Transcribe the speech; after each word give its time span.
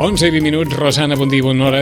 Onze 0.00 0.28
i 0.28 0.30
20 0.30 0.40
minuts, 0.40 0.72
Rosana, 0.72 1.12
bon 1.14 1.28
dia, 1.28 1.42
bona 1.44 1.66
hora. 1.66 1.80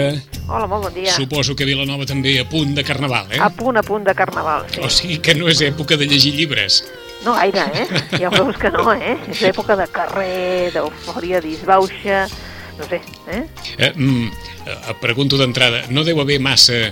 Hola, 0.50 0.66
molt 0.66 0.88
bon 0.88 0.94
dia. 0.96 1.12
Suposo 1.14 1.54
que 1.54 1.62
Vilanova 1.62 2.02
també 2.02 2.32
a 2.40 2.44
punt 2.50 2.72
de 2.74 2.82
carnaval, 2.82 3.28
eh? 3.30 3.38
A 3.38 3.46
punt, 3.54 3.78
a 3.78 3.84
punt 3.86 4.08
de 4.08 4.14
carnaval, 4.18 4.64
sí. 4.72 4.80
O 4.82 4.90
sigui 4.90 5.20
que 5.22 5.36
no 5.38 5.46
és 5.46 5.60
època 5.62 5.94
de 5.94 6.08
llegir 6.10 6.32
llibres. 6.34 6.80
No 7.22 7.36
gaire, 7.38 7.68
eh? 7.78 7.86
Ja 8.24 8.32
veus 8.34 8.58
que 8.58 8.72
no, 8.74 8.90
eh? 8.90 9.14
És 9.30 9.44
època 9.46 9.76
de 9.78 9.86
carrer, 9.94 10.72
d'eufòria, 10.74 11.38
disbauxa, 11.46 12.24
no 12.80 12.90
sé, 12.90 12.98
eh? 13.30 13.44
eh 13.78 13.92
mm, 13.94 14.26
eh, 14.66 14.98
pregunto 14.98 15.38
d'entrada, 15.38 15.84
no 15.94 16.02
deu 16.02 16.18
haver 16.18 16.40
massa... 16.42 16.88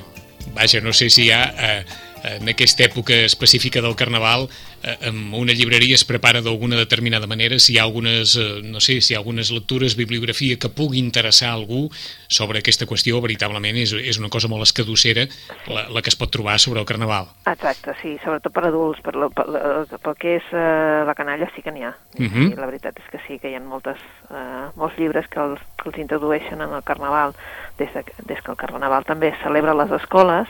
Vaja, 0.55 0.79
no 0.79 0.95
sé 0.95 1.11
si 1.11 1.27
hi 1.27 1.33
ha... 1.35 1.43
Eh, 1.59 2.06
en 2.25 2.49
aquesta 2.49 2.85
època 2.87 3.15
específica 3.27 3.83
del 3.83 3.97
Carnaval 3.97 4.49
eh, 4.83 4.97
en 5.09 5.35
una 5.35 5.53
llibreria 5.53 5.95
es 5.95 6.05
prepara 6.05 6.41
d'alguna 6.43 6.77
determinada 6.77 7.27
manera, 7.27 7.59
si 7.59 7.75
hi 7.75 7.79
ha 7.79 7.85
algunes, 7.85 8.37
eh, 8.37 8.63
no 8.65 8.81
sé, 8.81 9.01
si 9.01 9.13
hi 9.13 9.17
ha 9.17 9.21
algunes 9.21 9.51
lectures, 9.51 9.97
bibliografia 9.97 10.59
que 10.59 10.71
pugui 10.73 10.99
interessar 10.99 11.51
a 11.51 11.59
algú 11.59 11.87
sobre 12.29 12.61
aquesta 12.61 12.89
qüestió, 12.89 13.21
veritablement 13.23 13.77
és, 13.77 13.93
és 13.93 14.19
una 14.19 14.31
cosa 14.33 14.49
molt 14.49 14.67
escadossera 14.67 15.27
la, 15.69 15.87
la 15.93 16.03
que 16.03 16.13
es 16.13 16.19
pot 16.19 16.33
trobar 16.33 16.59
sobre 16.63 16.81
el 16.81 16.89
Carnaval. 16.89 17.31
Exacte, 17.47 17.97
sí, 18.03 18.17
sobretot 18.25 18.55
per 18.55 18.67
adults, 18.71 19.03
per, 19.05 19.17
la, 19.19 19.31
per, 19.31 19.47
la, 19.53 19.63
pel 19.95 20.19
que 20.21 20.37
és 20.41 20.53
eh, 20.53 21.05
la 21.07 21.17
canalla 21.19 21.51
sí 21.55 21.65
que 21.65 21.73
n'hi 21.75 21.85
ha. 21.85 21.95
Uh 22.19 22.27
-huh. 22.27 22.51
sí, 22.51 22.57
la 22.57 22.67
veritat 22.67 22.99
és 22.99 23.11
que 23.13 23.21
sí, 23.27 23.39
que 23.39 23.51
hi 23.51 23.55
ha 23.55 23.61
moltes, 23.61 23.99
eh, 24.31 24.67
molts 24.77 24.99
llibres 24.99 25.29
que 25.29 25.41
els, 25.41 25.61
que 25.77 25.91
els 25.91 25.99
introdueixen 25.99 26.61
en 26.61 26.73
el 26.73 26.83
Carnaval, 26.83 27.35
des, 27.79 27.93
de, 27.93 28.05
des 28.25 28.41
que 28.41 28.51
el 28.51 28.57
Carnaval 28.57 29.05
també 29.05 29.29
es 29.29 29.43
celebra 29.43 29.73
a 29.73 29.83
les 29.85 29.91
escoles, 29.91 30.49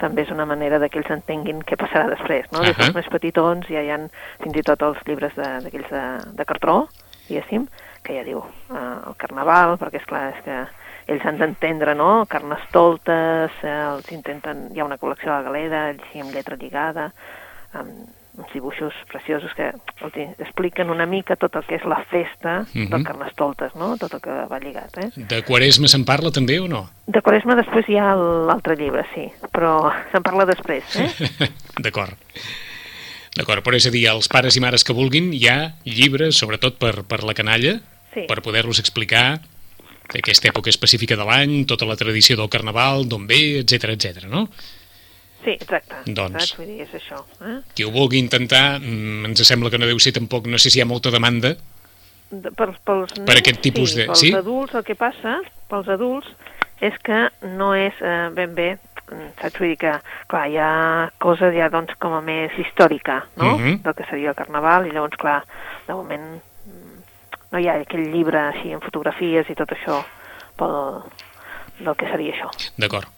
també 0.00 0.24
és 0.24 0.32
una 0.34 0.46
manera 0.48 0.80
de 0.80 0.88
que 0.88 1.00
ells 1.00 1.12
entenguin 1.12 1.62
què 1.66 1.78
passarà 1.80 2.08
després, 2.10 2.48
no? 2.52 2.60
Uh 2.60 2.64
-huh. 2.64 2.72
Des 2.72 2.76
dels 2.76 2.94
més 2.96 3.08
petitons 3.12 3.68
ja 3.68 3.82
hi 3.82 3.90
ha 3.90 4.00
fins 4.42 4.56
i 4.56 4.62
tot 4.62 4.82
els 4.82 4.98
llibres 5.06 5.34
d'aquells 5.36 5.90
de, 5.90 6.02
de, 6.02 6.36
de 6.36 6.44
cartró, 6.44 6.88
diguéssim, 7.28 7.68
que 8.02 8.16
ja 8.16 8.24
diu 8.24 8.38
uh, 8.38 9.08
el 9.08 9.16
carnaval, 9.16 9.76
perquè 9.78 10.00
és 10.00 10.06
clar, 10.06 10.32
és 10.34 10.44
que 10.44 10.66
ells 11.06 11.24
han 11.26 11.38
d'entendre, 11.38 11.94
no?, 11.94 12.26
carnestoltes, 12.30 13.50
eh, 13.62 13.94
els 13.94 14.10
intenten, 14.12 14.68
hi 14.74 14.80
ha 14.80 14.84
una 14.84 14.98
col·lecció 14.98 15.32
a 15.32 15.40
la 15.40 15.42
galera, 15.48 15.84
així 15.88 16.20
amb 16.20 16.32
lletra 16.34 16.56
lligada, 16.56 17.10
amb 17.72 18.19
uns 18.38 18.52
dibuixos 18.52 18.94
preciosos 19.10 19.52
que 19.56 19.70
els 19.70 20.40
expliquen 20.40 20.90
una 20.90 21.06
mica 21.06 21.36
tot 21.36 21.56
el 21.58 21.66
que 21.66 21.76
és 21.80 21.84
la 21.84 22.02
festa 22.10 22.60
uh 22.60 22.66
-huh. 22.66 22.88
del 22.88 23.00
mhm. 23.00 23.04
Carnestoltes, 23.04 23.74
no? 23.74 23.96
Tot 23.98 24.14
el 24.14 24.20
que 24.20 24.30
va 24.30 24.58
lligat, 24.58 24.96
eh? 24.98 25.10
De 25.16 25.42
Quaresma 25.42 25.88
se'n 25.88 26.04
parla 26.04 26.30
també 26.30 26.60
o 26.60 26.68
no? 26.68 26.90
De 27.06 27.22
Quaresma 27.22 27.54
després 27.54 27.88
hi 27.88 27.96
ha 27.98 28.14
l'altre 28.14 28.76
llibre, 28.76 29.04
sí, 29.14 29.30
però 29.52 29.92
se'n 30.12 30.22
parla 30.22 30.44
després, 30.46 30.84
eh? 30.96 31.10
D'acord. 31.84 32.16
D'acord, 33.36 33.62
però 33.62 33.76
és 33.76 33.86
a 33.86 33.90
dir, 33.90 34.08
els 34.08 34.28
pares 34.28 34.56
i 34.56 34.60
mares 34.60 34.84
que 34.84 34.92
vulguin, 34.92 35.32
hi 35.32 35.46
ha 35.48 35.74
llibres, 35.84 36.36
sobretot 36.36 36.78
per, 36.78 37.04
per 37.04 37.22
la 37.22 37.34
canalla, 37.34 37.80
sí. 38.12 38.26
per 38.26 38.42
poder-los 38.42 38.78
explicar 38.78 39.40
aquesta 40.18 40.48
època 40.50 40.70
específica 40.70 41.16
de 41.16 41.24
l'any, 41.24 41.64
tota 41.70 41.86
la 41.86 41.96
tradició 41.96 42.36
del 42.36 42.50
Carnaval, 42.50 43.06
d'on 43.08 43.26
ve, 43.30 43.60
etc 43.60 43.94
etc. 43.94 44.26
no? 44.26 44.48
Sí, 45.44 45.56
exacte. 45.56 46.02
Doncs? 46.06 46.54
Vull 46.58 46.68
dir, 46.68 46.82
és 46.84 46.94
això. 46.98 47.22
Eh? 47.40 47.58
Qui 47.74 47.86
ho 47.86 47.92
vulgui 47.94 48.20
intentar, 48.20 48.78
mm, 48.78 49.24
ens 49.30 49.44
sembla 49.48 49.70
que 49.70 49.78
no 49.80 49.88
deu 49.88 49.98
ser 49.98 50.12
tampoc, 50.12 50.46
no 50.46 50.58
sé 50.58 50.70
si 50.70 50.78
hi 50.78 50.82
ha 50.82 50.88
molta 50.88 51.10
demanda 51.10 51.54
de, 52.30 52.50
per, 52.54 52.68
pels 52.86 53.14
nens, 53.16 53.26
per 53.26 53.38
aquest 53.40 53.60
tipus 53.64 53.94
sí, 53.94 54.00
de... 54.00 54.06
Pels 54.10 54.22
sí? 54.22 54.32
adults 54.36 54.76
el 54.78 54.84
que 54.86 54.94
passa, 54.98 55.40
pels 55.70 55.88
adults, 55.90 56.28
és 56.80 56.94
que 57.04 57.26
no 57.56 57.72
és 57.76 57.96
eh, 58.00 58.28
ben 58.36 58.54
bé 58.54 58.70
saps? 59.10 59.58
Vull 59.58 59.72
dir 59.72 59.78
que, 59.80 59.94
clar, 60.30 60.44
hi 60.50 60.58
ha 60.62 60.70
coses 61.22 61.54
ja, 61.56 61.68
doncs, 61.72 61.96
com 62.02 62.14
a 62.14 62.20
més 62.24 62.54
històrica, 62.62 63.24
no?, 63.36 63.54
uh 63.54 63.58
mhm. 63.58 63.66
-huh. 63.66 63.82
del 63.82 63.94
que 63.94 64.06
seria 64.10 64.30
el 64.30 64.38
Carnaval, 64.38 64.86
i 64.86 64.92
llavors, 64.92 65.16
clar, 65.16 65.44
de 65.86 65.94
moment 65.94 66.42
mm, 66.66 66.98
no 67.52 67.58
hi 67.58 67.68
ha 67.68 67.80
aquell 67.80 68.12
llibre 68.12 68.38
així 68.38 68.72
en 68.72 68.80
fotografies 68.80 69.50
i 69.50 69.54
tot 69.54 69.70
això 69.72 70.04
pel, 70.56 71.02
del 71.80 71.96
que 71.96 72.06
seria 72.06 72.32
això. 72.34 72.50
D'acord. 72.76 73.08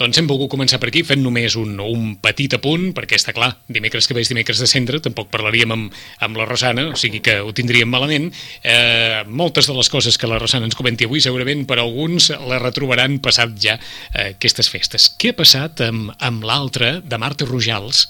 Doncs 0.00 0.16
hem 0.16 0.28
volgut 0.28 0.48
començar 0.52 0.78
per 0.80 0.88
aquí 0.88 1.02
fent 1.04 1.20
només 1.20 1.54
un, 1.60 1.74
un 1.84 2.14
petit 2.22 2.54
apunt, 2.56 2.88
perquè 2.96 3.18
està 3.18 3.34
clar, 3.36 3.50
dimecres 3.68 4.08
que 4.08 4.16
ve 4.16 4.22
és 4.24 4.30
dimecres 4.32 4.62
de 4.62 4.68
cendre, 4.70 5.02
tampoc 5.04 5.28
parlaríem 5.32 5.74
amb, 5.74 5.98
amb 6.24 6.40
la 6.40 6.46
Rosana, 6.48 6.86
o 6.94 6.98
sigui 6.98 7.20
que 7.24 7.38
ho 7.44 7.52
tindríem 7.56 7.90
malament. 7.92 8.30
Eh, 8.64 9.20
moltes 9.28 9.68
de 9.68 9.76
les 9.76 9.92
coses 9.92 10.16
que 10.16 10.30
la 10.30 10.40
Rosana 10.40 10.68
ens 10.68 10.78
comenti 10.78 11.08
avui 11.08 11.20
segurament 11.20 11.66
per 11.68 11.78
alguns 11.82 12.30
la 12.48 12.60
retrobaran 12.62 13.18
passat 13.24 13.52
ja 13.60 13.76
eh, 13.76 14.32
aquestes 14.32 14.72
festes. 14.72 15.10
Què 15.20 15.34
ha 15.34 15.40
passat 15.42 15.84
amb, 15.84 16.14
amb 16.24 16.48
l'altre 16.48 16.94
de 17.04 17.20
Marta 17.20 17.48
Rojals? 17.48 18.06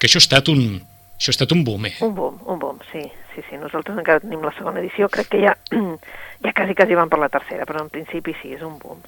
Que 0.00 0.08
això 0.08 0.22
ha 0.22 0.24
estat 0.24 0.48
un, 0.48 0.80
això 1.18 1.34
ha 1.34 1.36
estat 1.36 1.52
un 1.52 1.64
boom, 1.66 1.90
eh? 1.90 1.96
Un 2.06 2.16
boom, 2.16 2.40
un 2.48 2.60
boom, 2.62 2.80
sí. 2.92 3.04
Sí, 3.34 3.44
sí, 3.46 3.58
nosaltres 3.60 3.94
encara 4.00 4.18
tenim 4.18 4.40
la 4.42 4.50
segona 4.56 4.80
edició, 4.80 5.06
crec 5.12 5.28
que 5.30 5.44
ja, 5.44 5.52
ja 6.44 6.52
quasi, 6.56 6.74
quasi 6.74 6.96
van 6.98 7.12
per 7.12 7.20
la 7.22 7.28
tercera, 7.30 7.68
però 7.68 7.84
en 7.84 7.92
principi 7.92 8.32
sí, 8.40 8.56
és 8.56 8.64
un 8.66 8.80
boom 8.82 9.04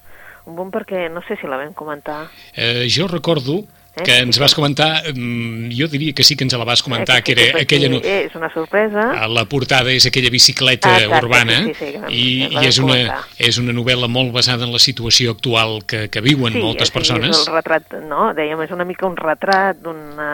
un 0.51 0.57
bon 0.59 0.73
perquè 0.75 1.09
no 1.13 1.23
sé 1.27 1.39
si 1.41 1.49
la 1.49 1.61
vam 1.61 1.73
comentar. 1.77 2.25
Eh, 2.55 2.89
jo 2.91 3.07
recordo 3.09 3.63
eh? 3.97 4.03
que 4.03 4.19
ens 4.19 4.39
vas 4.39 4.55
comentar, 4.55 5.03
mm, 5.15 5.71
jo 5.77 5.89
diria 5.89 6.13
que 6.13 6.25
sí 6.25 6.37
que 6.37 6.45
ens 6.45 6.55
la 6.55 6.65
vas 6.65 6.83
comentar, 6.83 7.19
eh, 7.19 7.23
que, 7.23 7.35
que, 7.35 7.49
era 7.49 7.63
aquella... 7.63 7.89
No... 7.89 8.01
És 8.03 8.35
una 8.35 8.51
sorpresa. 8.53 9.07
La 9.29 9.45
portada 9.51 9.93
és 9.93 10.07
aquella 10.07 10.31
bicicleta 10.31 10.95
ah, 10.95 11.03
exacte, 11.05 11.27
urbana 11.27 11.59
sí, 11.65 11.75
sí, 11.75 11.93
sí, 11.95 12.03
i, 12.09 12.25
i 12.51 12.65
és, 12.67 12.81
una, 12.83 13.21
és 13.39 13.61
una 13.63 13.75
novel·la 13.77 14.11
molt 14.11 14.35
basada 14.35 14.67
en 14.67 14.75
la 14.75 14.83
situació 14.83 15.37
actual 15.37 15.81
que, 15.87 16.09
que 16.11 16.25
viuen 16.25 16.59
sí, 16.59 16.65
moltes 16.65 16.91
sí, 16.91 16.97
persones. 16.99 17.37
Sí, 17.37 17.45
és 17.45 17.49
el 17.49 17.59
retrat, 17.61 17.97
no? 18.09 18.33
Dèiem, 18.37 18.67
és 18.67 18.75
una 18.75 18.89
mica 18.89 19.09
un 19.09 19.17
retrat 19.21 19.81
d'una 19.85 20.31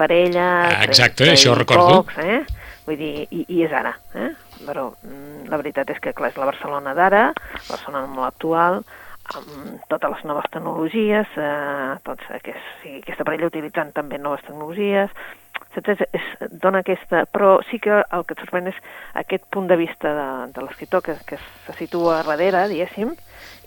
parella... 0.00 0.46
Ah, 0.70 0.84
exacte, 0.86 1.28
això 1.30 1.56
recordo. 1.58 2.04
Pocs, 2.04 2.22
eh? 2.24 2.40
Vull 2.86 2.96
dir, 2.98 3.26
i, 3.28 3.44
i 3.52 3.66
és 3.66 3.74
ara, 3.76 3.92
eh? 4.16 4.32
Però 4.64 4.90
mm, 4.92 5.46
la 5.52 5.58
veritat 5.60 5.92
és 5.92 6.00
que, 6.02 6.12
clar, 6.16 6.32
és 6.32 6.40
la 6.40 6.48
Barcelona 6.48 6.94
d'ara, 6.96 7.28
la 7.32 7.68
Barcelona 7.68 8.08
molt 8.08 8.28
actual, 8.28 8.80
amb 9.38 9.84
totes 9.90 10.16
les 10.16 10.24
noves 10.28 10.48
tecnologies, 10.50 11.36
eh, 11.36 11.98
doncs, 12.06 12.26
que 12.44 12.54
sí, 12.80 12.96
aquesta 13.00 13.26
parella 13.26 13.50
utilitzant 13.50 13.92
també 13.96 14.18
noves 14.18 14.42
tecnologies, 14.46 15.14
és, 15.76 16.04
és, 16.12 16.28
dona 16.62 16.82
aquesta... 16.82 17.24
Però 17.30 17.58
sí 17.70 17.78
que 17.82 18.00
el 18.02 18.24
que 18.26 18.34
et 18.36 18.42
sorprèn 18.42 18.70
és 18.72 18.78
aquest 19.22 19.46
punt 19.54 19.68
de 19.70 19.78
vista 19.80 20.12
de, 20.16 20.28
de 20.54 20.64
l'escriptor 20.66 21.04
que, 21.06 21.16
que 21.28 21.38
se 21.38 21.76
situa 21.78 22.22
darrere, 22.26 22.66
diguéssim, 22.72 23.14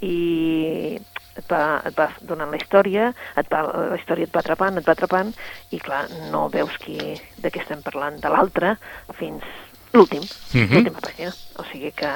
i 0.03 0.99
et 1.33 1.45
va, 1.49 1.81
et 1.87 1.95
va 1.97 2.09
donant 2.21 2.51
la 2.51 2.59
història, 2.59 3.11
et 3.39 3.49
va, 3.51 3.63
la 3.93 3.99
història 3.99 4.27
et 4.27 4.33
va 4.35 4.43
atrapant, 4.43 4.77
et 4.77 4.87
va 4.87 4.97
atrapant, 4.97 5.31
i 5.71 5.79
clar, 5.81 6.05
no 6.33 6.47
veus 6.53 6.75
qui, 6.83 6.97
de 7.41 7.53
què 7.53 7.63
estem 7.63 7.81
parlant 7.85 8.19
de 8.21 8.33
l'altre 8.33 8.75
fins 9.17 9.47
l'últim, 9.93 10.21
uh 10.21 10.57
mhm. 10.57 10.65
-huh. 10.65 10.73
l'última 10.73 10.99
pàgina. 10.99 11.33
O 11.55 11.63
sigui 11.71 11.91
que 11.91 12.09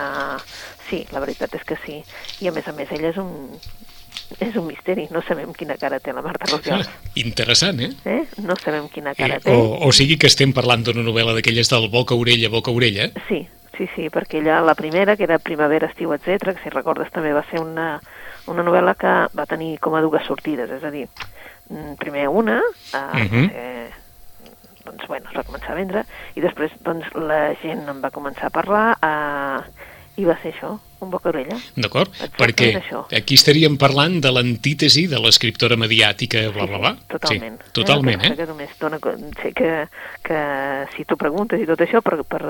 sí, 0.90 1.06
la 1.12 1.20
veritat 1.20 1.54
és 1.54 1.64
que 1.64 1.78
sí. 1.86 2.04
I 2.42 2.48
a 2.48 2.52
més 2.52 2.68
a 2.68 2.74
més 2.74 2.92
ella 2.92 3.10
és 3.10 3.18
un, 3.18 3.52
és 4.40 4.56
un 4.56 4.66
misteri, 4.68 5.08
no 5.12 5.22
sabem 5.22 5.54
quina 5.54 5.78
cara 5.78 6.00
té 6.00 6.14
la 6.14 6.22
Marta 6.22 6.50
Rojal. 6.52 6.84
Interessant, 7.16 7.80
eh? 7.80 7.92
eh? 8.06 8.24
No 8.44 8.56
sabem 8.60 8.90
quina 8.90 9.14
cara 9.16 9.38
eh, 9.38 9.44
té. 9.44 9.54
O, 9.54 9.88
o 9.88 9.92
sigui 9.92 10.18
que 10.18 10.28
estem 10.28 10.54
parlant 10.54 10.84
d'una 10.84 11.06
novel·la 11.06 11.34
d'aquelles 11.38 11.70
del 11.70 11.88
boca-orella, 11.94 12.50
boca-orella? 12.50 13.10
Sí, 13.28 13.48
sí, 13.78 13.88
sí, 13.96 14.10
perquè 14.14 14.42
ella, 14.42 14.60
la 14.62 14.76
primera, 14.76 15.16
que 15.16 15.24
era 15.24 15.40
Primavera, 15.40 15.88
Estiu, 15.88 16.14
etc, 16.14 16.52
que 16.56 16.64
si 16.64 16.74
recordes 16.74 17.12
també 17.14 17.32
va 17.34 17.46
ser 17.52 17.62
una, 17.64 18.02
una 18.52 18.66
novel·la 18.68 18.98
que 19.00 19.16
va 19.38 19.48
tenir 19.48 19.78
com 19.80 19.96
a 19.96 20.04
dues 20.04 20.28
sortides, 20.28 20.72
és 20.76 20.84
a 20.84 20.92
dir, 20.92 21.08
mm, 21.70 21.96
primer 22.02 22.28
una, 22.28 22.60
eh, 22.60 22.98
uh 22.98 23.24
mhm. 23.24 23.32
-huh. 23.32 23.52
eh, 23.54 23.90
doncs, 24.88 25.06
bueno, 25.12 25.30
es 25.30 25.38
va 25.38 25.46
començar 25.48 25.76
a 25.76 25.80
vendre, 25.80 26.06
i 26.36 26.44
després 26.44 26.74
doncs, 26.88 27.12
la 27.20 27.52
gent 27.62 27.86
en 27.92 28.02
va 28.04 28.14
començar 28.16 28.50
a 28.50 28.56
parlar, 28.56 28.88
eh, 29.04 29.94
i 30.18 30.26
va 30.26 30.34
ser 30.42 30.50
això, 30.50 30.72
un 31.06 31.12
boca 31.14 31.30
orella. 31.30 31.56
D'acord, 31.78 32.14
perquè 32.40 32.72
aquí 33.14 33.38
estaríem 33.38 33.76
parlant 33.78 34.18
de 34.24 34.32
l'antítesi 34.34 35.06
de 35.12 35.20
l'escriptora 35.22 35.78
mediàtica, 35.78 36.42
bla, 36.56 36.66
bla, 36.66 36.80
bla. 36.82 36.94
Sí, 36.98 37.06
totalment. 37.14 37.60
Sí, 37.62 37.74
totalment, 37.78 38.26
eh? 38.26 38.34
Que 38.40 38.48
només 38.50 38.74
dona, 38.82 39.00
sé 39.44 39.54
que, 39.58 39.72
que 40.26 40.42
si 40.96 41.06
tu 41.06 41.20
preguntes 41.22 41.62
i 41.62 41.70
tot 41.70 41.86
això, 41.86 42.02
per, 42.02 42.18
per, 42.26 42.42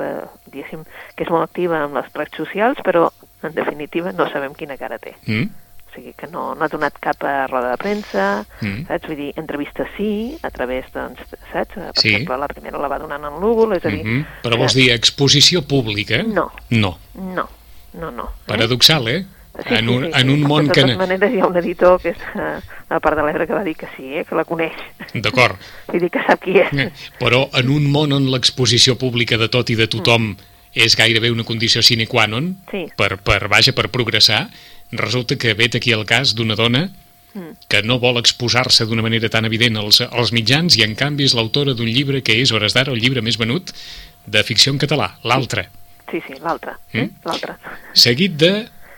diguéssim, 0.48 0.88
que 1.16 1.28
és 1.28 1.34
molt 1.34 1.50
activa 1.50 1.84
amb 1.84 2.00
les 2.00 2.08
redes 2.14 2.40
socials, 2.40 2.80
però 2.88 3.10
en 3.44 3.56
definitiva 3.58 4.16
no 4.16 4.32
sabem 4.32 4.56
quina 4.56 4.80
cara 4.80 5.02
té. 5.04 5.18
Mm? 5.28 5.67
Sigui 5.98 6.14
que 6.14 6.28
no, 6.30 6.52
no 6.54 6.62
ha 6.62 6.70
donat 6.70 6.94
cap 7.02 7.24
a 7.26 7.48
roda 7.50 7.72
de 7.74 7.78
premsa, 7.82 8.46
Mm. 8.62 8.84
saps? 8.86 9.08
Vull 9.10 9.18
dir, 9.18 9.32
entrevistes 9.42 9.88
sí, 9.98 10.38
a 10.46 10.52
través, 10.54 10.86
doncs, 10.94 11.18
saps? 11.52 11.74
Per 11.74 11.92
Sí. 11.98 12.10
exemple, 12.14 12.38
la 12.38 12.48
primera 12.48 12.78
la 12.78 12.88
va 12.92 13.00
donant 13.02 13.24
en 13.26 13.40
Google, 13.42 13.78
és 13.80 13.86
a 13.86 13.90
dir... 13.90 14.04
Mhm. 14.06 14.26
Però 14.44 14.58
vols 14.62 14.76
dir 14.78 14.92
exposició 14.94 15.64
pública? 15.66 16.22
No. 16.22 16.52
No. 16.70 17.00
No, 17.16 17.50
no, 17.94 18.12
no. 18.12 18.30
Paradoxal, 18.46 19.08
eh? 19.08 19.26
Sí, 19.68 19.74
en, 19.74 19.88
sí, 19.88 19.92
un, 19.96 20.04
sí, 20.06 20.12
en 20.14 20.28
sí. 20.28 20.34
un 20.36 20.42
món 20.44 20.68
de 20.68 20.72
que... 20.72 20.82
totes 20.82 20.98
maneres 21.00 21.34
hi 21.34 21.40
ha 21.40 21.48
un 21.48 21.58
editor 21.58 22.00
que 22.00 22.10
és 22.14 22.18
eh, 22.36 22.60
de 22.92 23.00
part 23.02 23.18
de 23.18 23.24
l'Ebre 23.26 23.48
que 23.50 23.56
va 23.58 23.64
dir 23.66 23.74
que 23.76 23.88
sí, 23.98 24.12
eh, 24.20 24.24
que 24.24 24.36
la 24.38 24.46
coneix. 24.46 24.76
D'acord. 25.16 25.58
Vull 25.88 26.00
dir 26.04 26.12
que 26.14 26.22
sap 26.28 26.44
qui 26.44 26.60
és. 26.62 26.70
Eh, 26.78 26.92
Però 27.18 27.48
en 27.58 27.72
un 27.74 27.90
món 27.90 28.14
on 28.14 28.30
l'exposició 28.30 29.00
pública 29.02 29.36
de 29.42 29.50
tot 29.50 29.72
i 29.74 29.76
de 29.80 29.88
tothom 29.90 30.36
és 30.78 30.94
gairebé 30.96 31.32
una 31.34 31.44
condició 31.44 31.82
sine 31.82 32.06
qua 32.06 32.28
non 32.28 32.52
Mm. 32.54 32.70
Sí. 32.70 32.86
per, 32.96 33.18
per, 33.18 33.48
vaja, 33.50 33.74
per 33.74 33.90
progressar, 33.90 34.48
resulta 34.92 35.36
que 35.36 35.54
vet 35.54 35.76
aquí 35.76 35.92
el 35.92 36.06
cas 36.06 36.36
d'una 36.36 36.56
dona 36.56 36.88
Mm. 37.38 37.54
que 37.68 37.84
no 37.84 38.00
vol 38.00 38.18
exposar-se 38.18 38.86
d'una 38.88 39.04
manera 39.06 39.30
tan 39.30 39.46
evident 39.46 39.78
als, 39.78 40.00
als 40.02 40.32
mitjans 40.34 40.78
i 40.80 40.84
en 40.86 40.96
canvi 40.98 41.28
és 41.28 41.36
l'autora 41.38 41.76
d'un 41.78 41.90
llibre 41.90 42.24
que 42.26 42.38
és, 42.42 42.54
hores 42.56 42.74
d'ara, 42.74 42.94
el 42.96 43.02
llibre 43.04 43.22
més 43.22 43.38
venut 43.38 43.74
de 44.26 44.44
ficció 44.48 44.74
en 44.74 44.80
català, 44.82 45.12
l'altre. 45.28 45.68
Sí, 46.10 46.22
sí, 46.26 46.40
l'altre. 46.42 46.78
Mm? 46.94 47.28
L'altre. 47.28 47.58
Seguit 47.94 48.40
de 48.40 48.54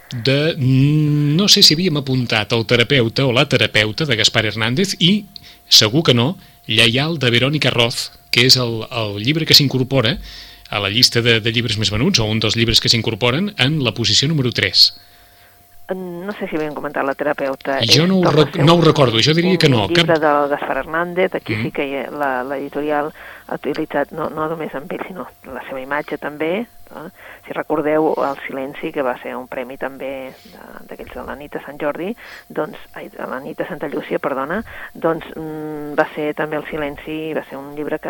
de, 0.09 0.55
no 0.57 1.45
sé 1.53 1.61
si 1.61 1.75
havíem 1.75 1.99
apuntat 1.99 2.53
el 2.55 2.63
terapeuta 2.65 3.27
o 3.29 3.33
la 3.35 3.43
terapeuta 3.45 4.07
de 4.09 4.15
Gaspar 4.17 4.47
Hernández 4.49 4.95
i, 4.97 5.25
segur 5.69 6.01
que 6.07 6.15
no, 6.17 6.31
Lleial 6.65 7.19
de 7.21 7.29
Verònica 7.29 7.69
Roz, 7.69 8.07
que 8.33 8.47
és 8.49 8.57
el, 8.57 8.87
el 8.89 9.19
llibre 9.21 9.45
que 9.45 9.53
s'incorpora 9.53 10.15
a 10.69 10.81
la 10.81 10.89
llista 10.89 11.21
de, 11.21 11.37
de 11.41 11.53
llibres 11.53 11.77
més 11.77 11.93
venuts, 11.93 12.17
o 12.17 12.25
un 12.25 12.41
dels 12.41 12.57
llibres 12.57 12.81
que 12.81 12.89
s'incorporen 12.89 13.51
en 13.57 13.77
la 13.85 13.93
posició 13.93 14.29
número 14.29 14.49
3. 14.49 14.87
No 15.95 16.33
sé 16.33 16.47
si 16.47 16.55
havíem 16.55 16.73
comentat 16.73 17.03
la 17.05 17.15
terapeuta. 17.15 17.79
Jo 17.81 18.03
és- 18.03 18.07
no 18.09 18.19
ho 18.19 18.31
rec- 18.31 18.57
no 18.63 18.73
ho 18.73 18.75
un- 18.77 18.85
recordo, 18.85 19.17
jo 19.19 19.33
diria 19.33 19.51
un 19.51 19.57
que 19.57 19.69
no, 19.69 19.87
llibre 19.87 20.05
cap- 20.05 20.19
del 20.21 20.49
Gaspar 20.49 20.77
Hernández, 20.77 21.33
aquí 21.35 21.55
Mm. 21.55 21.61
sí 21.63 21.71
que 21.71 22.09
l'editorial 22.11 23.11
ha 23.47 23.55
utilitzat, 23.55 24.11
no, 24.11 24.29
no 24.29 24.47
només 24.47 24.73
amb 24.75 24.91
ell, 24.91 25.01
sinó 25.07 25.27
la 25.51 25.61
seva 25.67 25.81
imatge 25.81 26.17
també. 26.17 26.67
No? 26.93 27.11
Si 27.45 27.53
recordeu, 27.53 28.15
el 28.17 28.37
Silenci, 28.47 28.91
que 28.91 29.03
va 29.03 29.15
ser 29.21 29.35
un 29.35 29.47
premi 29.47 29.77
també 29.77 30.33
de- 30.43 30.87
d'aquells 30.89 31.13
de 31.13 31.23
la 31.23 31.35
nit 31.35 31.53
de 31.53 31.61
Sant 31.61 31.77
Jordi, 31.79 32.15
doncs, 32.47 32.77
ai, 32.95 33.09
de 33.09 33.27
la 33.27 33.39
nit 33.39 33.57
de 33.57 33.67
Santa 33.67 33.87
Llúcia, 33.87 34.17
perdona, 34.17 34.63
doncs 34.93 35.23
mm, 35.35 35.93
va 35.97 36.07
ser 36.15 36.33
també 36.33 36.57
el 36.57 36.65
Silenci, 36.65 37.33
va 37.33 37.43
ser 37.45 37.57
un 37.57 37.75
llibre 37.75 37.99
que 37.99 38.09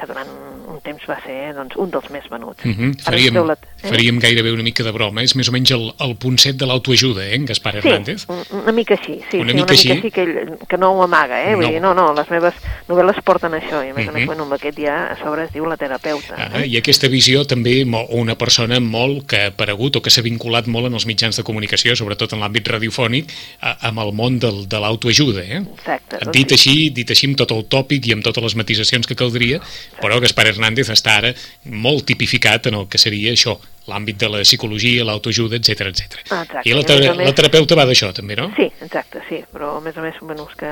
que 0.00 0.06
durant 0.06 0.28
un 0.70 0.80
temps 0.80 1.02
va 1.08 1.18
ser 1.22 1.52
doncs, 1.54 1.76
un 1.76 1.90
dels 1.90 2.08
més 2.10 2.24
venuts. 2.30 2.62
-huh. 2.64 2.90
Ara 3.04 3.16
faríem, 3.18 3.34
la- 3.46 3.52
eh? 3.54 3.88
faríem 3.88 4.18
gairebé 4.18 4.52
una 4.52 4.62
mica 4.62 4.82
de 4.82 4.90
broma, 4.92 5.22
és 5.22 5.34
més 5.36 5.48
o 5.48 5.52
menys 5.52 5.70
el, 5.72 5.92
el 5.98 6.16
punt 6.16 6.38
set 6.38 6.56
de 6.56 6.66
l'autoajuda, 6.66 7.26
eh, 7.26 7.34
en 7.34 7.44
Gaspar 7.46 7.76
Hernández? 7.76 8.20
Sí, 8.22 8.26
un- 8.28 8.60
una 8.62 8.72
mica 8.72 8.94
així, 8.94 9.20
sí, 9.30 9.38
Una 9.38 9.50
sí, 9.50 9.54
mica 9.54 9.64
una 9.64 9.72
així? 9.72 9.88
mica 9.88 10.00
així 10.00 10.10
que, 10.10 10.22
ell, 10.22 10.58
que 10.68 10.76
no 10.78 10.92
ho 10.92 11.02
amaga, 11.02 11.42
eh? 11.50 11.54
Vull 11.54 11.64
No. 11.66 11.70
dir, 11.72 11.80
no, 11.80 11.94
no, 11.94 12.12
les 12.14 12.30
meves 12.30 12.54
novel·les 12.88 13.20
porten 13.22 13.52
això, 13.52 13.84
i 13.86 13.90
a 13.90 13.94
més 13.94 14.08
a 14.08 14.10
Mhm. 14.10 14.14
més, 14.18 14.26
bueno, 14.26 14.42
amb 14.44 14.52
aquest 14.54 14.78
ja 14.78 15.12
a 15.12 15.16
sobre 15.22 15.44
es 15.44 15.52
diu 15.52 15.66
la 15.66 15.76
terapeuta. 15.76 16.34
Ah, 16.36 16.60
eh? 16.62 16.66
I 16.66 16.76
aquesta 16.78 17.08
visió 17.08 17.44
també, 17.44 17.84
una 18.10 18.36
persona 18.36 18.80
molt 18.80 19.26
que 19.26 19.36
ha 19.36 19.46
aparegut 19.48 19.96
o 19.96 20.02
que 20.02 20.10
s'ha 20.10 20.22
vinculat 20.22 20.66
molt 20.66 20.86
en 20.86 20.94
els 20.94 21.06
mitjans 21.06 21.36
de 21.36 21.42
comunicació, 21.42 21.94
sobretot 21.96 22.32
en 22.32 22.40
l'àmbit 22.40 22.66
radiofònic, 22.66 23.30
a, 23.60 23.88
amb 23.88 23.98
el 23.98 24.12
món 24.12 24.38
del, 24.38 24.68
de 24.68 24.78
l'autoajuda. 24.78 25.42
Eh? 25.42 25.62
Exacte. 25.76 26.18
doncs 26.20 26.32
Dit 26.32 26.48
sí. 26.48 26.54
així, 26.54 26.90
dit 26.90 27.10
així 27.10 27.26
amb 27.26 27.36
tot 27.36 27.50
el 27.52 27.64
tòpic 27.68 28.06
i 28.06 28.12
amb 28.12 28.22
totes 28.22 28.42
les 28.42 28.54
matisacions 28.56 29.06
que 29.06 29.14
caldria, 29.14 29.60
però 29.98 30.20
Gaspar 30.22 30.46
Hernández 30.50 30.92
està 30.92 31.18
ara 31.20 31.34
molt 31.64 32.06
tipificat 32.08 32.70
en 32.70 32.78
el 32.78 32.88
que 32.90 33.00
seria 33.02 33.34
això, 33.34 33.58
l'àmbit 33.90 34.16
de 34.22 34.28
la 34.30 34.40
psicologia, 34.46 35.04
l'autoajuda, 35.04 35.58
etc 35.58 35.90
etc. 35.90 36.20
Ah, 36.30 36.42
exacte. 36.46 36.68
I 36.70 36.72
la, 36.76 36.80
I 36.84 36.88
tera 36.88 37.14
més 37.18 37.26
la 37.28 37.34
terapeuta 37.36 37.76
va 37.78 37.84
d'això, 37.90 38.12
també, 38.16 38.36
no? 38.38 38.48
Sí, 38.56 38.68
exacte, 38.86 39.22
sí, 39.28 39.42
però 39.52 39.76
a 39.78 39.80
més 39.84 39.96
a 39.98 40.04
més, 40.04 40.16
bueno, 40.22 40.46
és 40.50 40.56
que 40.60 40.70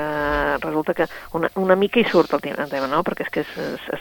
resulta 0.63 0.93
que 0.97 1.07
una, 1.37 1.49
una 1.59 1.75
mica 1.75 1.99
hi 1.99 2.05
surt 2.09 2.33
el 2.37 2.41
tema, 2.47 2.87
no? 2.87 3.03
Perquè 3.03 3.27
és 3.27 3.31
que 3.33 3.43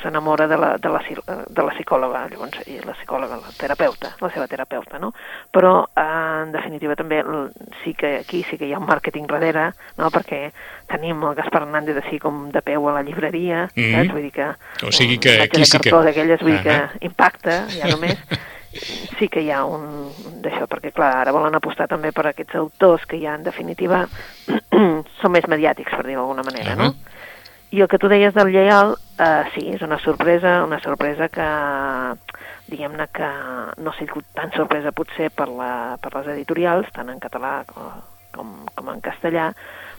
s'enamora 0.03 0.47
de, 0.49 0.57
la, 0.57 0.77
de, 0.79 0.89
la, 0.89 1.03
de 1.49 1.63
la 1.67 1.75
psicòloga, 1.75 2.25
llavors, 2.31 2.63
i 2.71 2.79
la 2.85 2.95
psicòloga, 2.97 3.37
la 3.43 3.53
terapeuta, 3.59 4.15
la 4.21 4.31
seva 4.35 4.47
terapeuta, 4.49 4.99
no? 5.03 5.13
Però, 5.53 5.75
eh, 5.97 6.07
en 6.45 6.53
definitiva, 6.55 6.97
també 6.97 7.23
sí 7.85 7.95
que 7.99 8.19
aquí 8.23 8.45
sí 8.49 8.57
que 8.59 8.67
hi 8.69 8.73
ha 8.75 8.79
un 8.81 8.87
màrqueting 8.89 9.27
darrere, 9.31 9.73
no? 9.99 10.11
Perquè 10.15 10.51
tenim 10.89 11.23
el 11.29 11.35
Gaspar 11.39 11.63
Hernández 11.67 11.99
així 12.05 12.19
com 12.23 12.47
de 12.55 12.63
peu 12.63 12.89
a 12.89 12.95
la 12.99 13.03
llibreria, 13.03 13.67
Mhm. 13.75 13.93
saps? 13.95 14.13
Vull 14.13 14.23
dir 14.23 14.33
que... 14.33 14.47
O 14.87 14.93
sigui 14.93 15.19
que 15.19 15.41
aquí 15.43 15.61
de 15.61 15.67
sí 15.67 15.79
que- 15.79 15.91
d'aquelles, 15.91 16.41
vull 16.41 16.53
dir 16.53 16.63
que 16.63 17.07
impacta, 17.07 17.67
ja 17.69 17.89
només 17.89 18.17
sí 19.19 19.29
que 19.29 19.43
hi 19.45 19.51
ha 19.53 19.65
un 19.67 20.09
d'això, 20.43 20.67
perquè 20.71 20.93
clar, 20.95 21.13
ara 21.23 21.35
volen 21.35 21.57
apostar 21.59 21.89
també 21.91 22.13
per 22.15 22.29
aquests 22.31 22.59
autors 22.61 23.07
que 23.09 23.21
ja 23.21 23.35
en 23.39 23.47
definitiva 23.47 24.05
són 25.21 25.35
més 25.35 25.49
mediàtics, 25.49 25.95
per 25.95 26.07
dir-ho 26.07 26.23
d'alguna 26.23 26.47
manera, 26.47 26.77
no? 26.79 26.93
Ahà. 26.93 27.17
I 27.71 27.83
el 27.85 27.89
que 27.93 27.99
tu 28.01 28.09
deies 28.09 28.33
del 28.33 28.49
lleial, 28.49 28.95
eh, 29.21 29.43
sí, 29.53 29.67
és 29.75 29.83
una 29.85 29.99
sorpresa, 30.01 30.63
una 30.65 30.79
sorpresa 30.81 31.29
que, 31.29 31.49
diguem-ne 32.69 33.07
que 33.13 33.29
no 33.83 33.91
ha 33.91 33.99
sigut 33.99 34.25
tan 34.37 34.53
sorpresa 34.55 34.93
potser 34.97 35.29
per, 35.37 35.51
la, 35.53 35.99
per 36.01 36.15
les 36.15 36.31
editorials, 36.37 36.89
tant 36.97 37.13
en 37.13 37.21
català 37.21 37.59
com, 37.69 37.91
com, 38.33 38.55
com 38.73 38.89
en 38.95 39.03
castellà, 39.05 39.51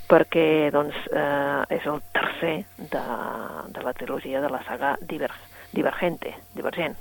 perquè 0.09 0.71
doncs, 0.73 0.97
eh, 1.13 1.77
és 1.77 1.85
el 1.85 2.01
tercer 2.15 2.55
de, 2.79 3.03
de 3.75 3.85
la 3.85 3.93
trilogia 3.93 4.41
de 4.41 4.49
la 4.49 4.63
saga 4.65 4.95
Diver, 5.01 5.31
Divergente, 5.71 6.33
Divergent. 6.57 6.97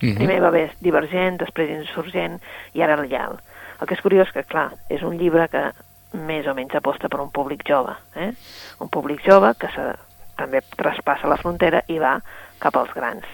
Mhm. 0.00 0.16
Primer 0.16 0.40
va 0.42 0.48
haver 0.48 0.70
Divergent, 0.80 1.38
després 1.40 1.70
Insurgent 1.70 2.40
i 2.74 2.82
ara 2.82 2.96
Lleial. 2.96 3.38
El 3.80 3.86
que 3.86 3.94
és 3.94 4.00
curiós 4.00 4.30
que, 4.32 4.42
clar, 4.44 4.72
és 4.88 5.02
un 5.02 5.16
llibre 5.18 5.48
que 5.48 5.70
més 6.12 6.46
o 6.46 6.54
menys 6.54 6.74
aposta 6.78 7.08
per 7.08 7.20
un 7.20 7.30
públic 7.30 7.64
jove, 7.66 7.94
eh? 8.14 8.32
un 8.80 8.88
públic 8.88 9.20
jove 9.26 9.52
que 9.58 9.68
se, 9.74 9.94
també 10.36 10.60
traspassa 10.76 11.26
la 11.26 11.36
frontera 11.36 11.82
i 11.88 11.98
va 11.98 12.20
cap 12.58 12.76
als 12.76 12.92
grans. 12.94 13.24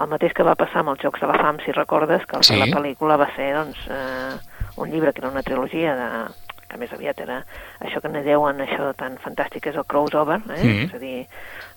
El 0.00 0.08
mateix 0.08 0.32
que 0.32 0.42
va 0.42 0.54
passar 0.56 0.80
amb 0.80 0.88
els 0.94 1.02
Jocs 1.02 1.20
de 1.20 1.26
la 1.28 1.34
Fam, 1.36 1.58
si 1.60 1.72
recordes, 1.72 2.24
que 2.26 2.42
Sí. 2.42 2.56
la 2.56 2.66
pel·lícula 2.66 3.18
va 3.18 3.28
ser 3.36 3.52
doncs, 3.54 3.76
eh, 3.90 4.38
un 4.76 4.90
llibre 4.90 5.12
que 5.12 5.20
era 5.20 5.28
una 5.28 5.42
trilogia 5.42 5.94
de, 5.94 6.08
que 6.72 6.80
més 6.80 6.92
aviat 6.96 7.20
era 7.20 7.42
això 7.84 8.00
que 8.02 8.10
ne 8.12 8.24
deuen 8.24 8.62
això 8.64 8.92
tan 8.98 9.18
fantàstic 9.22 9.68
és 9.70 9.76
el 9.76 9.88
crossover, 9.88 10.40
eh? 10.48 10.62
Mhm. 10.62 10.86
és 10.86 10.94
a 10.94 10.98
dir, 11.02 11.26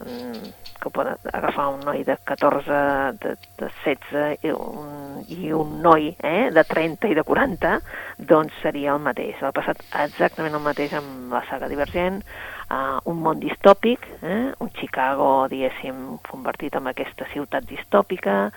mm, 0.05 0.53
que 0.81 0.89
pot 0.89 1.07
agafar 1.33 1.67
un 1.73 1.81
noi 1.85 2.03
de 2.03 2.15
14, 2.23 2.79
de, 3.21 3.35
de 3.59 3.69
16 3.83 4.43
i 4.45 4.51
un, 4.51 5.23
i 5.27 5.51
un 5.51 5.79
noi 5.81 6.15
eh, 6.21 6.51
de 6.53 6.63
30 6.63 7.09
i 7.09 7.15
de 7.17 7.23
40, 7.23 7.79
doncs 8.17 8.53
seria 8.61 8.93
el 8.93 9.01
mateix. 9.01 9.41
Ha 9.41 9.51
passat 9.55 9.81
exactament 10.05 10.53
el 10.53 10.61
mateix 10.61 10.93
amb 10.93 11.33
la 11.33 11.41
saga 11.49 11.69
Divergent, 11.71 12.21
uh, 12.69 12.99
un 13.09 13.21
món 13.25 13.41
distòpic, 13.41 14.05
eh, 14.21 14.53
un 14.61 14.71
Chicago, 14.79 15.47
diguéssim, 15.51 16.19
convertit 16.29 16.77
en 16.77 16.91
aquesta 16.91 17.27
ciutat 17.33 17.65
distòpica, 17.69 18.51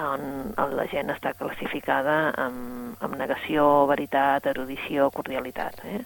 on, 0.00 0.52
on 0.58 0.74
la 0.76 0.86
gent 0.90 1.12
està 1.12 1.34
classificada 1.38 2.32
amb, 2.40 2.96
amb 3.04 3.16
negació, 3.20 3.86
veritat, 3.90 4.46
erudició, 4.50 5.10
cordialitat. 5.14 5.84
Eh? 5.84 6.00